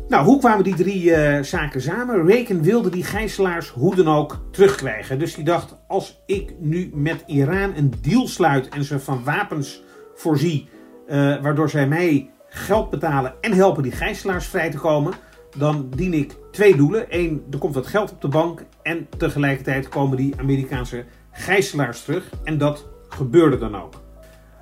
Nou, 0.07 0.25
hoe 0.25 0.39
kwamen 0.39 0.63
die 0.63 0.75
drie 0.75 1.03
uh, 1.03 1.41
zaken 1.41 1.81
samen? 1.81 2.25
Reagan 2.25 2.61
wilde 2.61 2.89
die 2.89 3.03
gijzelaars 3.03 3.69
hoe 3.69 3.95
dan 3.95 4.07
ook 4.07 4.39
terugkrijgen. 4.51 5.19
Dus 5.19 5.35
hij 5.35 5.43
dacht, 5.43 5.77
als 5.87 6.23
ik 6.25 6.53
nu 6.59 6.91
met 6.93 7.23
Iran 7.25 7.73
een 7.75 7.93
deal 8.01 8.27
sluit 8.27 8.69
en 8.69 8.83
ze 8.83 8.99
van 8.99 9.23
wapens 9.23 9.83
voorzie, 10.15 10.69
uh, 11.07 11.41
waardoor 11.41 11.69
zij 11.69 11.87
mij 11.87 12.29
geld 12.47 12.89
betalen 12.89 13.33
en 13.41 13.53
helpen 13.53 13.83
die 13.83 13.91
gijzelaars 13.91 14.45
vrij 14.45 14.71
te 14.71 14.77
komen, 14.77 15.13
dan 15.57 15.89
dien 15.95 16.13
ik 16.13 16.37
twee 16.51 16.75
doelen. 16.75 17.05
Eén, 17.09 17.43
er 17.51 17.57
komt 17.57 17.75
wat 17.75 17.87
geld 17.87 18.11
op 18.11 18.21
de 18.21 18.27
bank 18.27 18.63
en 18.81 19.07
tegelijkertijd 19.17 19.89
komen 19.89 20.17
die 20.17 20.33
Amerikaanse 20.39 21.05
gijzelaars 21.31 22.03
terug. 22.03 22.29
En 22.43 22.57
dat 22.57 22.89
gebeurde 23.09 23.57
dan 23.57 23.75
ook. 23.75 23.93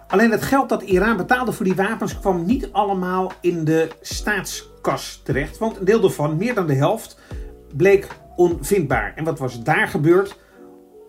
Alleen 0.07 0.31
het 0.31 0.41
geld 0.41 0.69
dat 0.69 0.81
Iran 0.81 1.17
betaalde 1.17 1.51
voor 1.51 1.65
die 1.65 1.75
wapens 1.75 2.19
kwam 2.19 2.45
niet 2.45 2.69
allemaal 2.71 3.31
in 3.41 3.65
de 3.65 3.87
staatskas 4.81 5.21
terecht. 5.23 5.57
Want 5.57 5.77
een 5.77 5.85
deel 5.85 5.99
daarvan, 5.99 6.37
meer 6.37 6.53
dan 6.53 6.67
de 6.67 6.73
helft, 6.73 7.19
bleek 7.75 8.07
onvindbaar. 8.35 9.13
En 9.15 9.23
wat 9.23 9.39
was 9.39 9.63
daar 9.63 9.87
gebeurd? 9.87 10.37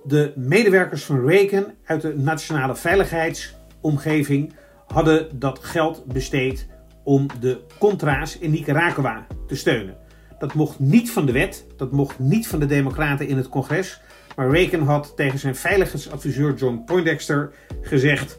De 0.05 0.33
medewerkers 0.37 1.05
van 1.05 1.27
Reagan 1.27 1.65
uit 1.85 2.01
de 2.01 2.17
nationale 2.17 2.77
veiligheidsomgeving 2.77 4.53
hadden 4.87 5.39
dat 5.39 5.59
geld 5.59 6.05
besteed 6.05 6.67
om 7.05 7.27
de 7.41 7.61
Contra's 7.79 8.39
in 8.39 8.51
Nicaragua 8.51 9.27
te 9.47 9.57
steunen. 9.57 9.97
Dat 10.39 10.55
mocht 10.55 10.79
niet 10.79 11.11
van 11.11 11.27
de 11.27 11.33
wet, 11.33 11.67
dat 11.77 11.93
mocht 11.93 12.19
niet 12.19 12.47
van 12.47 12.61
de 12.61 12.67
Democraten 12.67 13.29
in 13.29 13.37
het 13.37 13.49
congres. 13.49 14.01
Maar 14.37 14.51
Reagan 14.51 14.83
had 14.83 15.13
tegen 15.17 15.39
zijn 15.39 15.57
veiligheidsadviseur 15.57 16.55
John 16.55 16.83
Poindexter 16.87 17.53
gezegd: 17.81 18.39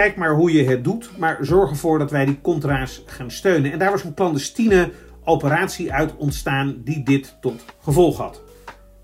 kijk 0.00 0.16
maar 0.16 0.34
hoe 0.34 0.52
je 0.52 0.64
het 0.64 0.84
doet, 0.84 1.10
maar 1.18 1.38
zorg 1.40 1.70
ervoor 1.70 1.98
dat 1.98 2.10
wij 2.10 2.24
die 2.24 2.40
contra's 2.40 3.02
gaan 3.06 3.30
steunen. 3.30 3.72
En 3.72 3.78
daar 3.78 3.90
was 3.90 4.04
een 4.04 4.14
clandestine 4.14 4.90
operatie 5.24 5.92
uit 5.92 6.16
ontstaan 6.16 6.80
die 6.84 7.02
dit 7.02 7.36
tot 7.40 7.64
gevolg 7.80 8.16
had. 8.16 8.42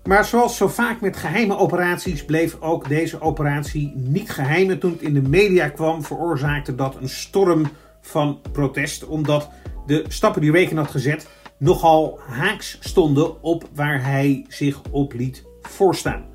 Maar 0.03 0.25
zoals 0.25 0.57
zo 0.57 0.67
vaak 0.67 1.01
met 1.01 1.17
geheime 1.17 1.57
operaties 1.57 2.25
bleef 2.25 2.61
ook 2.61 2.87
deze 2.87 3.21
operatie 3.21 3.93
niet 3.95 4.29
geheim. 4.29 4.69
En 4.69 4.79
toen 4.79 4.91
het 4.91 5.01
in 5.01 5.13
de 5.13 5.21
media 5.21 5.69
kwam, 5.69 6.03
veroorzaakte 6.03 6.75
dat 6.75 6.95
een 6.95 7.09
storm 7.09 7.67
van 8.01 8.41
protest, 8.51 9.05
omdat 9.05 9.49
de 9.85 10.05
stappen 10.07 10.41
die 10.41 10.51
Reagan 10.51 10.77
had 10.77 10.91
gezet 10.91 11.27
nogal 11.57 12.19
haaks 12.27 12.77
stonden 12.79 13.43
op 13.43 13.69
waar 13.73 14.03
hij 14.03 14.45
zich 14.47 14.81
op 14.91 15.13
liet 15.13 15.43
voorstaan. 15.61 16.25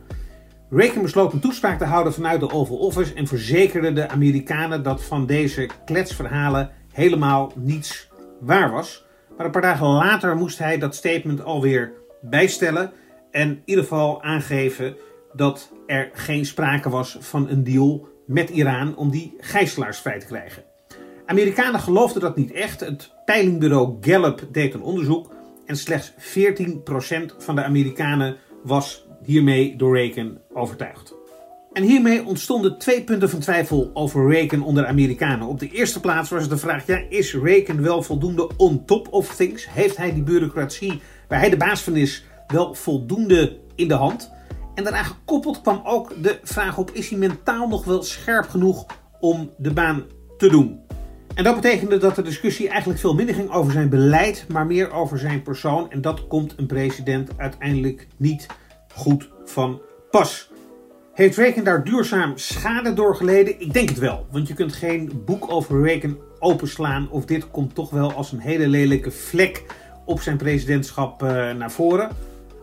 Reagan 0.74 1.02
besloot 1.02 1.32
een 1.32 1.40
toespraak 1.40 1.78
te 1.78 1.84
houden 1.84 2.12
vanuit 2.12 2.40
de 2.40 2.50
Oval 2.50 2.76
Office 2.76 3.14
en 3.14 3.26
verzekerde 3.26 3.92
de 3.92 4.08
Amerikanen 4.08 4.82
dat 4.82 5.04
van 5.04 5.26
deze 5.26 5.68
kletsverhalen 5.84 6.70
helemaal 6.92 7.52
niets 7.56 8.08
waar 8.40 8.70
was. 8.70 9.04
Maar 9.36 9.46
een 9.46 9.52
paar 9.52 9.62
dagen 9.62 9.86
later 9.86 10.36
moest 10.36 10.58
hij 10.58 10.78
dat 10.78 10.94
statement 10.94 11.44
alweer 11.44 11.92
bijstellen 12.20 12.92
en 13.30 13.48
in 13.48 13.62
ieder 13.64 13.84
geval 13.84 14.22
aangeven 14.22 14.96
dat 15.32 15.72
er 15.86 16.10
geen 16.12 16.46
sprake 16.46 16.90
was 16.90 17.16
van 17.20 17.48
een 17.48 17.64
deal 17.64 18.08
met 18.26 18.50
Iran 18.50 18.96
om 18.96 19.10
die 19.10 19.34
gijzelaars 19.38 19.98
vrij 19.98 20.18
te 20.18 20.26
krijgen. 20.26 20.62
Amerikanen 21.26 21.80
geloofden 21.80 22.22
dat 22.22 22.36
niet 22.36 22.52
echt. 22.52 22.80
Het 22.80 23.10
peilingbureau 23.24 23.96
Gallup 24.00 24.48
deed 24.52 24.74
een 24.74 24.82
onderzoek 24.82 25.34
en 25.66 25.76
slechts 25.76 26.12
14% 26.12 26.16
van 27.38 27.54
de 27.54 27.64
Amerikanen 27.64 28.36
was 28.62 29.01
hiermee 29.24 29.76
door 29.76 29.96
Reagan 29.96 30.38
overtuigd. 30.52 31.14
En 31.72 31.82
hiermee 31.82 32.24
ontstonden 32.24 32.78
twee 32.78 33.02
punten 33.02 33.30
van 33.30 33.40
twijfel 33.40 33.90
over 33.94 34.28
Reagan 34.30 34.62
onder 34.62 34.82
de 34.82 34.88
Amerikanen. 34.88 35.48
Op 35.48 35.58
de 35.58 35.68
eerste 35.68 36.00
plaats 36.00 36.30
was 36.30 36.48
de 36.48 36.56
vraag: 36.56 36.86
ja, 36.86 37.02
is 37.08 37.34
Reagan 37.34 37.82
wel 37.82 38.02
voldoende 38.02 38.50
on 38.56 38.84
top 38.84 39.12
of 39.12 39.34
things? 39.34 39.68
Heeft 39.70 39.96
hij 39.96 40.14
die 40.14 40.22
bureaucratie 40.22 41.00
waar 41.28 41.38
hij 41.38 41.50
de 41.50 41.56
baas 41.56 41.80
van 41.80 41.96
is 41.96 42.24
wel 42.46 42.74
voldoende 42.74 43.58
in 43.74 43.88
de 43.88 43.94
hand? 43.94 44.30
En 44.74 44.84
daaraan 44.84 45.04
gekoppeld 45.04 45.60
kwam 45.60 45.80
ook 45.84 46.22
de 46.22 46.38
vraag 46.42 46.78
op: 46.78 46.90
is 46.90 47.08
hij 47.08 47.18
mentaal 47.18 47.68
nog 47.68 47.84
wel 47.84 48.02
scherp 48.02 48.48
genoeg 48.48 48.86
om 49.20 49.50
de 49.58 49.72
baan 49.72 50.04
te 50.36 50.48
doen? 50.48 50.80
En 51.34 51.44
dat 51.44 51.54
betekende 51.54 51.98
dat 51.98 52.14
de 52.14 52.22
discussie 52.22 52.68
eigenlijk 52.68 53.00
veel 53.00 53.14
minder 53.14 53.34
ging 53.34 53.50
over 53.50 53.72
zijn 53.72 53.88
beleid, 53.88 54.46
maar 54.48 54.66
meer 54.66 54.92
over 54.92 55.18
zijn 55.18 55.42
persoon. 55.42 55.90
En 55.90 56.00
dat 56.00 56.26
komt 56.26 56.54
een 56.56 56.66
president 56.66 57.30
uiteindelijk 57.36 58.06
niet 58.16 58.46
goed 58.94 59.28
van 59.44 59.80
pas. 60.10 60.50
Heeft 61.12 61.36
Reagan 61.36 61.64
daar 61.64 61.84
duurzaam 61.84 62.32
schade 62.38 62.92
door 62.92 63.16
geleden? 63.16 63.60
Ik 63.60 63.72
denk 63.72 63.88
het 63.88 63.98
wel. 63.98 64.26
Want 64.30 64.48
je 64.48 64.54
kunt 64.54 64.72
geen 64.72 65.22
boek 65.24 65.52
over 65.52 65.82
Reagan 65.82 66.18
openslaan. 66.38 67.08
Of 67.10 67.24
dit 67.24 67.50
komt 67.50 67.74
toch 67.74 67.90
wel 67.90 68.12
als 68.12 68.32
een 68.32 68.38
hele 68.38 68.68
lelijke 68.68 69.10
vlek 69.10 69.64
op 70.04 70.20
zijn 70.20 70.36
presidentschap 70.36 71.22
uh, 71.22 71.28
naar 71.52 71.70
voren. 71.70 72.10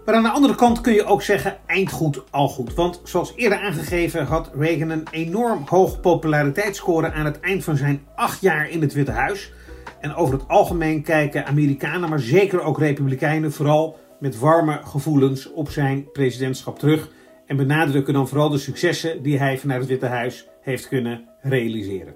Maar 0.05 0.15
aan 0.15 0.23
de 0.23 0.29
andere 0.29 0.55
kant 0.55 0.81
kun 0.81 0.93
je 0.93 1.05
ook 1.05 1.21
zeggen: 1.21 1.57
eind 1.65 1.91
goed, 1.91 2.23
al 2.31 2.47
goed. 2.47 2.73
Want 2.73 3.01
zoals 3.03 3.33
eerder 3.35 3.59
aangegeven 3.59 4.25
had 4.25 4.51
Reagan 4.57 4.89
een 4.89 5.07
enorm 5.11 5.63
hoog 5.65 5.99
populariteitsscore 5.99 7.11
aan 7.11 7.25
het 7.25 7.39
eind 7.39 7.63
van 7.63 7.77
zijn 7.77 8.01
acht 8.15 8.41
jaar 8.41 8.69
in 8.69 8.81
het 8.81 8.93
Witte 8.93 9.11
Huis. 9.11 9.51
En 9.99 10.15
over 10.15 10.33
het 10.33 10.47
algemeen 10.47 11.03
kijken 11.03 11.45
Amerikanen, 11.45 12.09
maar 12.09 12.19
zeker 12.19 12.61
ook 12.61 12.77
Republikeinen, 12.79 13.51
vooral 13.51 13.97
met 14.19 14.39
warme 14.39 14.79
gevoelens 14.83 15.51
op 15.51 15.69
zijn 15.69 16.11
presidentschap 16.11 16.79
terug. 16.79 17.09
En 17.45 17.57
benadrukken 17.57 18.13
dan 18.13 18.27
vooral 18.27 18.49
de 18.49 18.57
successen 18.57 19.23
die 19.23 19.39
hij 19.39 19.57
vanuit 19.57 19.79
het 19.79 19.89
Witte 19.89 20.05
Huis 20.05 20.47
heeft 20.61 20.87
kunnen 20.87 21.27
realiseren. 21.41 22.15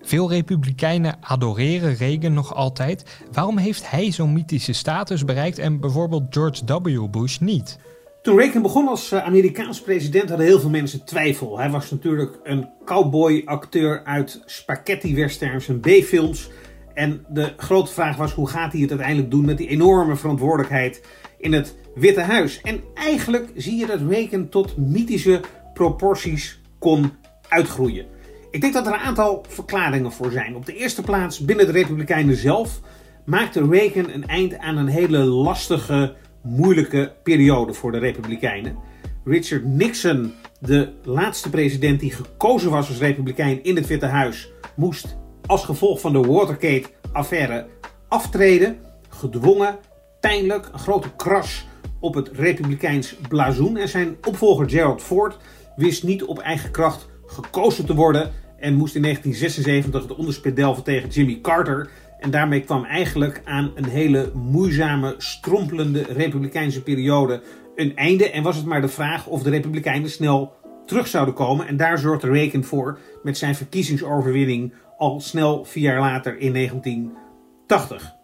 Veel 0.00 0.30
republikeinen 0.30 1.16
adoreren 1.20 1.94
Reagan 1.94 2.32
nog 2.32 2.54
altijd. 2.54 3.24
Waarom 3.32 3.58
heeft 3.58 3.90
hij 3.90 4.10
zo'n 4.10 4.32
mythische 4.32 4.72
status 4.72 5.24
bereikt 5.24 5.58
en 5.58 5.80
bijvoorbeeld 5.80 6.24
George 6.30 6.64
W. 6.64 7.10
Bush 7.10 7.38
niet? 7.38 7.78
Toen 8.22 8.38
Reagan 8.38 8.62
begon 8.62 8.88
als 8.88 9.12
eh, 9.12 9.24
Amerikaans 9.24 9.80
president 9.80 10.28
hadden 10.28 10.46
heel 10.46 10.60
veel 10.60 10.70
mensen 10.70 11.04
twijfel. 11.04 11.58
Hij 11.58 11.70
was 11.70 11.90
natuurlijk 11.90 12.38
een 12.42 12.68
cowboy-acteur 12.84 14.04
uit 14.04 14.42
spaghetti-westerns 14.46 15.68
en 15.68 15.80
B-films. 15.80 16.48
En 16.94 17.24
de 17.28 17.52
grote 17.56 17.92
vraag 17.92 18.16
was 18.16 18.32
hoe 18.32 18.48
gaat 18.48 18.72
hij 18.72 18.80
het 18.80 18.90
uiteindelijk 18.90 19.30
doen 19.30 19.44
met 19.44 19.58
die 19.58 19.68
enorme 19.68 20.16
verantwoordelijkheid 20.16 21.02
in 21.38 21.52
het 21.52 21.76
Witte 21.94 22.20
Huis. 22.20 22.60
En 22.60 22.80
eigenlijk 22.94 23.50
zie 23.54 23.76
je 23.76 23.86
dat 23.86 24.00
Reagan 24.08 24.48
tot 24.48 24.76
mythische 24.76 25.40
proporties 25.74 26.60
kon 26.78 27.12
uitgroeien. 27.48 28.06
Ik 28.50 28.60
denk 28.60 28.72
dat 28.72 28.86
er 28.86 28.92
een 28.92 28.98
aantal 28.98 29.44
verklaringen 29.48 30.12
voor 30.12 30.30
zijn. 30.30 30.56
Op 30.56 30.66
de 30.66 30.76
eerste 30.76 31.02
plaats 31.02 31.38
binnen 31.38 31.66
de 31.66 31.72
Republikeinen 31.72 32.36
zelf 32.36 32.80
maakte 33.24 33.68
Reagan 33.68 34.10
een 34.10 34.26
eind 34.26 34.58
aan 34.58 34.76
een 34.76 34.88
hele 34.88 35.18
lastige, 35.18 36.14
moeilijke 36.42 37.12
periode 37.22 37.74
voor 37.74 37.92
de 37.92 37.98
Republikeinen. 37.98 38.76
Richard 39.24 39.64
Nixon, 39.64 40.32
de 40.60 40.92
laatste 41.04 41.50
president 41.50 42.00
die 42.00 42.12
gekozen 42.12 42.70
was 42.70 42.88
als 42.88 42.98
Republikein 42.98 43.64
in 43.64 43.76
het 43.76 43.86
Witte 43.86 44.06
Huis, 44.06 44.52
moest 44.76 45.16
als 45.46 45.64
gevolg 45.64 46.00
van 46.00 46.12
de 46.12 46.20
Watergate-affaire 46.20 47.66
aftreden. 48.08 48.78
Gedwongen, 49.08 49.78
pijnlijk, 50.20 50.68
een 50.72 50.78
grote 50.78 51.14
kras 51.16 51.66
op 52.00 52.14
het 52.14 52.30
Republikeins 52.32 53.16
blazoen. 53.28 53.76
En 53.76 53.88
zijn 53.88 54.16
opvolger 54.28 54.70
Gerald 54.70 55.02
Ford 55.02 55.36
wist 55.76 56.02
niet 56.02 56.24
op 56.24 56.38
eigen 56.38 56.70
kracht 56.70 57.08
gekozen 57.26 57.86
te 57.86 57.94
worden 57.94 58.30
en 58.56 58.74
moest 58.74 58.94
in 58.94 59.02
1976 59.02 60.02
het 60.02 60.18
onderspit 60.18 60.56
delven 60.56 60.82
tegen 60.82 61.08
Jimmy 61.08 61.38
Carter. 61.40 61.90
En 62.18 62.30
daarmee 62.30 62.60
kwam 62.60 62.84
eigenlijk 62.84 63.40
aan 63.44 63.72
een 63.74 63.88
hele 63.88 64.30
moeizame, 64.34 65.14
strompelende 65.18 66.02
republikeinse 66.02 66.82
periode 66.82 67.42
een 67.74 67.96
einde. 67.96 68.30
En 68.30 68.42
was 68.42 68.56
het 68.56 68.66
maar 68.66 68.80
de 68.80 68.88
vraag 68.88 69.26
of 69.26 69.42
de 69.42 69.50
republikeinen 69.50 70.10
snel 70.10 70.52
terug 70.92 71.08
zouden 71.08 71.34
komen. 71.34 71.66
En 71.66 71.76
daar 71.76 71.98
zorgde 71.98 72.30
Reagan 72.30 72.64
voor 72.64 72.98
met 73.22 73.38
zijn 73.38 73.54
verkiezingsoverwinning 73.54 74.72
al 74.98 75.20
snel 75.20 75.64
vier 75.64 75.82
jaar 75.82 76.00
later 76.00 76.38
in 76.38 76.52
1980. 76.52 78.14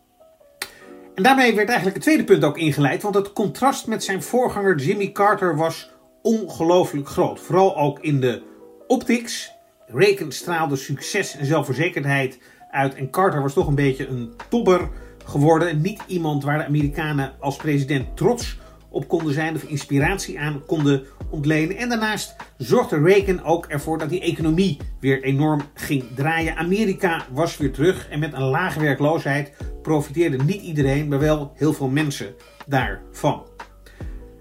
En 1.15 1.23
daarmee 1.23 1.55
werd 1.55 1.69
eigenlijk 1.69 1.97
het 1.97 2.05
tweede 2.05 2.25
punt 2.25 2.45
ook 2.45 2.59
ingeleid, 2.59 3.03
want 3.03 3.15
het 3.15 3.33
contrast 3.33 3.87
met 3.87 4.05
zijn 4.05 4.23
voorganger 4.23 4.77
Jimmy 4.77 5.13
Carter 5.13 5.57
was 5.57 5.91
ongelooflijk 6.23 7.09
groot. 7.09 7.41
Vooral 7.41 7.77
ook 7.77 8.01
in 8.01 8.21
de 8.21 8.43
optics. 8.87 9.53
Reagan 9.87 10.33
straalde 10.33 10.77
succes 10.77 11.37
en 11.37 11.47
zelfverzekerdheid 11.47 12.39
uit. 12.71 12.95
En 12.95 13.11
Carter 13.11 13.43
was 13.43 13.53
toch 13.53 13.67
een 13.67 13.75
beetje 13.75 14.07
een 14.07 14.33
tobber 14.49 14.89
geworden. 15.25 15.81
Niet 15.81 16.03
iemand 16.07 16.45
waar 16.45 16.59
de 16.59 16.65
Amerikanen 16.65 17.33
als 17.41 17.57
president 17.57 18.17
trots 18.17 18.59
op 18.99 19.09
konden 19.09 19.35
zijn 19.35 19.55
of 19.55 19.63
inspiratie 19.63 20.41
aan 20.41 20.63
konden 20.67 21.05
ontlenen. 21.31 21.77
En 21.77 21.89
daarnaast 21.89 22.37
zorgde 22.57 23.01
Reagan 23.01 23.45
ook 23.45 23.67
ervoor 23.67 23.99
dat 23.99 24.09
die 24.09 24.21
economie 24.21 24.77
weer 25.01 25.23
enorm 25.23 25.61
ging 25.75 26.05
draaien. 26.15 26.57
Amerika 26.57 27.27
was 27.33 27.57
weer 27.57 27.73
terug 27.73 28.09
en 28.09 28.19
met 28.19 28.33
een 28.33 28.43
lage 28.43 28.81
werkloosheid 28.81 29.53
profiteerde 29.83 30.37
niet 30.45 30.63
iedereen, 30.63 31.09
maar 31.09 31.19
wel 31.19 31.53
heel 31.55 31.73
veel 31.73 31.89
mensen 31.89 32.35
daarvan. 32.67 33.43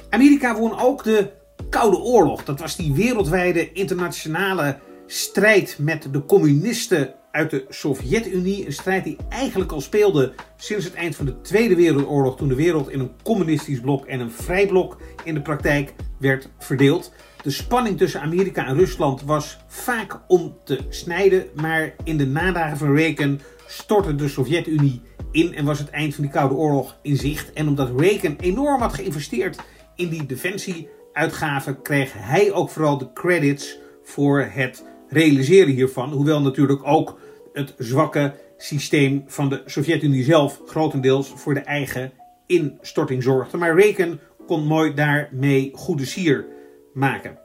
Amerika 0.10 0.56
won 0.56 0.80
ook 0.80 1.04
de 1.04 1.32
Koude 1.70 1.98
Oorlog. 1.98 2.44
Dat 2.44 2.60
was 2.60 2.76
die 2.76 2.94
wereldwijde 2.94 3.72
internationale 3.72 4.80
strijd 5.06 5.78
met 5.80 6.08
de 6.12 6.26
communisten 6.26 7.14
uit 7.38 7.50
de 7.50 7.66
Sovjet-Unie. 7.70 8.66
Een 8.66 8.74
strijd 8.74 9.04
die 9.04 9.18
eigenlijk 9.30 9.72
al 9.72 9.82
speelde 9.82 10.34
sinds 10.56 10.86
het 10.86 10.94
eind 10.94 11.16
van 11.16 11.26
de 11.26 11.42
Tweede 11.42 11.76
Wereldoorlog, 11.76 12.38
toen 12.38 12.48
de 12.48 12.56
wereld 12.56 12.90
in 12.90 13.00
een 13.00 13.12
communistisch 13.24 13.80
blok 13.80 14.06
en 14.06 14.20
een 14.20 14.32
vrij 14.32 14.68
blok 14.68 14.98
in 15.24 15.34
de 15.34 15.42
praktijk 15.42 15.94
werd 16.20 16.50
verdeeld. 16.58 17.14
De 17.42 17.50
spanning 17.50 17.98
tussen 17.98 18.22
Amerika 18.22 18.66
en 18.66 18.78
Rusland 18.78 19.24
was 19.24 19.58
vaak 19.68 20.20
om 20.28 20.58
te 20.64 20.80
snijden, 20.90 21.46
maar 21.56 21.96
in 22.04 22.18
de 22.18 22.26
nadagen 22.26 22.78
van 22.78 22.96
Reagan 22.96 23.40
stortte 23.68 24.16
de 24.16 24.28
Sovjet-Unie 24.28 25.02
in 25.32 25.54
en 25.54 25.66
was 25.66 25.80
het 25.80 25.90
eind 25.90 26.16
van 26.16 26.24
die 26.24 26.34
Koude 26.34 26.56
Oorlog 26.56 26.98
in 27.02 27.18
zicht. 27.18 27.54
En 27.54 27.68
omdat 27.68 28.00
Reagan 28.00 28.36
enorm 28.40 28.82
had 28.82 28.94
geïnvesteerd 28.94 29.60
in 29.96 30.10
die 30.10 30.26
defensieuitgaven, 30.26 31.82
kreeg 31.82 32.14
hij 32.16 32.52
ook 32.52 32.70
vooral 32.70 32.98
de 32.98 33.14
credits 33.14 33.78
voor 34.04 34.42
het 34.52 34.86
realiseren 35.10 35.74
hiervan. 35.74 36.12
Hoewel 36.12 36.42
natuurlijk 36.42 36.82
ook 36.84 37.20
het 37.58 37.74
zwakke 37.78 38.34
systeem 38.58 39.24
van 39.28 39.50
de 39.50 39.62
Sovjet-Unie 39.66 40.24
zelf 40.24 40.62
grotendeels 40.66 41.34
voor 41.36 41.54
de 41.54 41.60
eigen 41.60 42.12
instorting 42.46 43.24
zorgde. 43.24 43.58
Maar 43.58 43.80
Reagan 43.80 44.20
kon 44.46 44.66
mooi 44.66 44.94
daarmee 44.94 45.72
goede 45.74 46.06
sier 46.06 46.46
maken. 46.94 47.38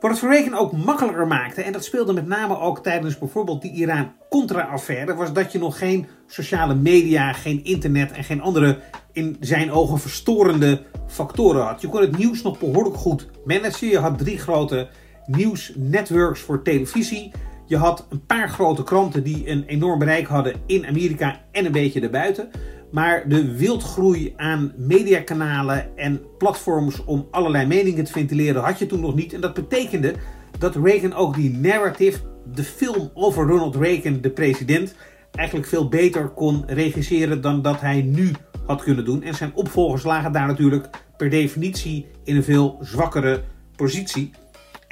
Wat 0.00 0.10
het 0.10 0.20
voor 0.20 0.30
Reagan 0.30 0.54
ook 0.54 0.72
makkelijker 0.72 1.26
maakte, 1.26 1.62
en 1.62 1.72
dat 1.72 1.84
speelde 1.84 2.12
met 2.12 2.26
name 2.26 2.58
ook 2.58 2.82
tijdens 2.82 3.18
bijvoorbeeld 3.18 3.62
die 3.62 3.72
Iran-Contra-affaire, 3.72 5.14
was 5.14 5.32
dat 5.32 5.52
je 5.52 5.58
nog 5.58 5.78
geen 5.78 6.06
sociale 6.26 6.74
media, 6.74 7.32
geen 7.32 7.64
internet 7.64 8.12
en 8.12 8.24
geen 8.24 8.40
andere 8.40 8.78
in 9.12 9.36
zijn 9.40 9.72
ogen 9.72 9.98
verstorende 9.98 10.82
factoren 11.06 11.62
had. 11.62 11.80
Je 11.80 11.88
kon 11.88 12.00
het 12.00 12.18
nieuws 12.18 12.42
nog 12.42 12.58
behoorlijk 12.58 12.96
goed 12.96 13.28
managen. 13.44 13.88
Je 13.88 13.98
had 13.98 14.18
drie 14.18 14.38
grote 14.38 14.88
nieuwsnetworks 15.26 16.40
voor 16.40 16.62
televisie. 16.62 17.32
Je 17.72 17.78
had 17.78 18.06
een 18.10 18.26
paar 18.26 18.48
grote 18.48 18.82
kranten 18.82 19.22
die 19.22 19.48
een 19.48 19.64
enorm 19.64 19.98
bereik 19.98 20.26
hadden 20.26 20.54
in 20.66 20.86
Amerika 20.86 21.40
en 21.52 21.64
een 21.64 21.72
beetje 21.72 22.00
daarbuiten. 22.00 22.50
Maar 22.90 23.28
de 23.28 23.56
wildgroei 23.56 24.32
aan 24.36 24.72
mediakanalen 24.76 25.96
en 25.96 26.20
platforms 26.38 27.04
om 27.04 27.28
allerlei 27.30 27.66
meningen 27.66 28.04
te 28.04 28.12
ventileren 28.12 28.62
had 28.62 28.78
je 28.78 28.86
toen 28.86 29.00
nog 29.00 29.14
niet. 29.14 29.32
En 29.32 29.40
dat 29.40 29.54
betekende 29.54 30.14
dat 30.58 30.76
Reagan 30.76 31.14
ook 31.14 31.34
die 31.34 31.50
narrative, 31.50 32.18
de 32.54 32.64
film 32.64 33.10
over 33.14 33.46
Ronald 33.46 33.76
Reagan, 33.76 34.20
de 34.20 34.30
president, 34.30 34.94
eigenlijk 35.34 35.68
veel 35.68 35.88
beter 35.88 36.28
kon 36.28 36.62
regisseren 36.66 37.40
dan 37.40 37.62
dat 37.62 37.80
hij 37.80 38.02
nu 38.02 38.30
had 38.66 38.82
kunnen 38.82 39.04
doen. 39.04 39.22
En 39.22 39.34
zijn 39.34 39.54
opvolgers 39.54 40.02
lagen 40.02 40.32
daar 40.32 40.46
natuurlijk 40.46 40.88
per 41.16 41.30
definitie 41.30 42.06
in 42.24 42.36
een 42.36 42.44
veel 42.44 42.78
zwakkere 42.80 43.42
positie. 43.76 44.30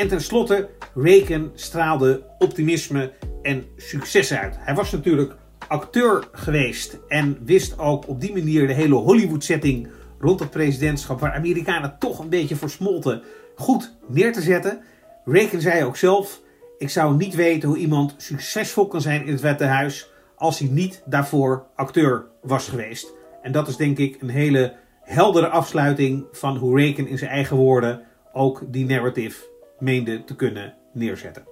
En 0.01 0.09
tenslotte, 0.09 0.69
Reagan 0.95 1.51
straalde 1.55 2.23
optimisme 2.39 3.13
en 3.43 3.65
succes 3.77 4.33
uit. 4.33 4.57
Hij 4.59 4.75
was 4.75 4.93
natuurlijk 4.93 5.35
acteur 5.69 6.29
geweest 6.33 6.99
en 7.09 7.39
wist 7.45 7.79
ook 7.79 8.09
op 8.09 8.21
die 8.21 8.33
manier 8.33 8.67
de 8.67 8.73
hele 8.73 8.95
Hollywood-setting 8.95 9.89
rond 10.19 10.41
het 10.41 10.51
presidentschap, 10.51 11.21
waar 11.21 11.35
Amerikanen 11.35 11.97
toch 11.99 12.19
een 12.19 12.29
beetje 12.29 12.57
versmolten, 12.57 13.23
goed 13.55 13.97
neer 14.09 14.33
te 14.33 14.41
zetten. 14.41 14.81
Reagan 15.25 15.61
zei 15.61 15.85
ook 15.85 15.97
zelf: 15.97 16.41
Ik 16.79 16.91
zou 16.91 17.17
niet 17.17 17.35
weten 17.35 17.69
hoe 17.69 17.79
iemand 17.79 18.15
succesvol 18.17 18.87
kan 18.87 19.01
zijn 19.01 19.27
in 19.27 19.33
het 19.33 19.41
Witte 19.41 19.65
Huis 19.65 20.11
als 20.37 20.59
hij 20.59 20.69
niet 20.69 21.03
daarvoor 21.05 21.67
acteur 21.75 22.27
was 22.43 22.69
geweest. 22.69 23.13
En 23.43 23.53
dat 23.53 23.69
is 23.69 23.77
denk 23.77 23.99
ik 23.99 24.23
een 24.23 24.29
hele 24.29 24.75
heldere 25.03 25.49
afsluiting 25.49 26.25
van 26.33 26.57
hoe 26.57 26.77
Reagan 26.77 27.07
in 27.07 27.19
zijn 27.19 27.31
eigen 27.31 27.57
woorden 27.57 28.03
ook 28.33 28.63
die 28.67 28.87
narrative 28.87 29.51
meende 29.81 30.25
te 30.25 30.37
kunnen 30.37 30.75
neerzetten. 30.93 31.45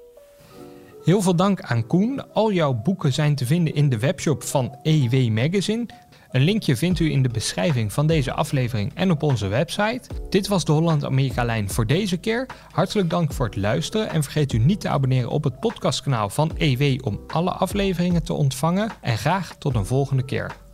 Heel 1.04 1.22
veel 1.22 1.36
dank 1.36 1.60
aan 1.60 1.86
Koen. 1.86 2.32
Al 2.32 2.52
jouw 2.52 2.74
boeken 2.74 3.12
zijn 3.12 3.34
te 3.34 3.46
vinden 3.46 3.74
in 3.74 3.88
de 3.88 3.98
webshop 3.98 4.42
van 4.42 4.78
EW 4.82 5.28
Magazine. 5.30 5.86
Een 6.30 6.42
linkje 6.42 6.76
vindt 6.76 7.00
u 7.00 7.10
in 7.10 7.22
de 7.22 7.28
beschrijving 7.28 7.92
van 7.92 8.06
deze 8.06 8.32
aflevering 8.32 8.94
en 8.94 9.10
op 9.10 9.22
onze 9.22 9.48
website. 9.48 10.00
Dit 10.30 10.48
was 10.48 10.64
de 10.64 10.72
Holland-Amerika-lijn 10.72 11.70
voor 11.70 11.86
deze 11.86 12.16
keer. 12.16 12.46
Hartelijk 12.70 13.10
dank 13.10 13.32
voor 13.32 13.46
het 13.46 13.56
luisteren 13.56 14.10
en 14.10 14.22
vergeet 14.22 14.52
u 14.52 14.58
niet 14.58 14.80
te 14.80 14.88
abonneren 14.88 15.30
op 15.30 15.44
het 15.44 15.60
podcastkanaal 15.60 16.30
van 16.30 16.50
EW 16.56 17.06
om 17.06 17.20
alle 17.26 17.50
afleveringen 17.50 18.22
te 18.22 18.32
ontvangen. 18.32 18.90
En 19.00 19.18
graag 19.18 19.56
tot 19.58 19.74
een 19.74 19.86
volgende 19.86 20.24
keer. 20.24 20.67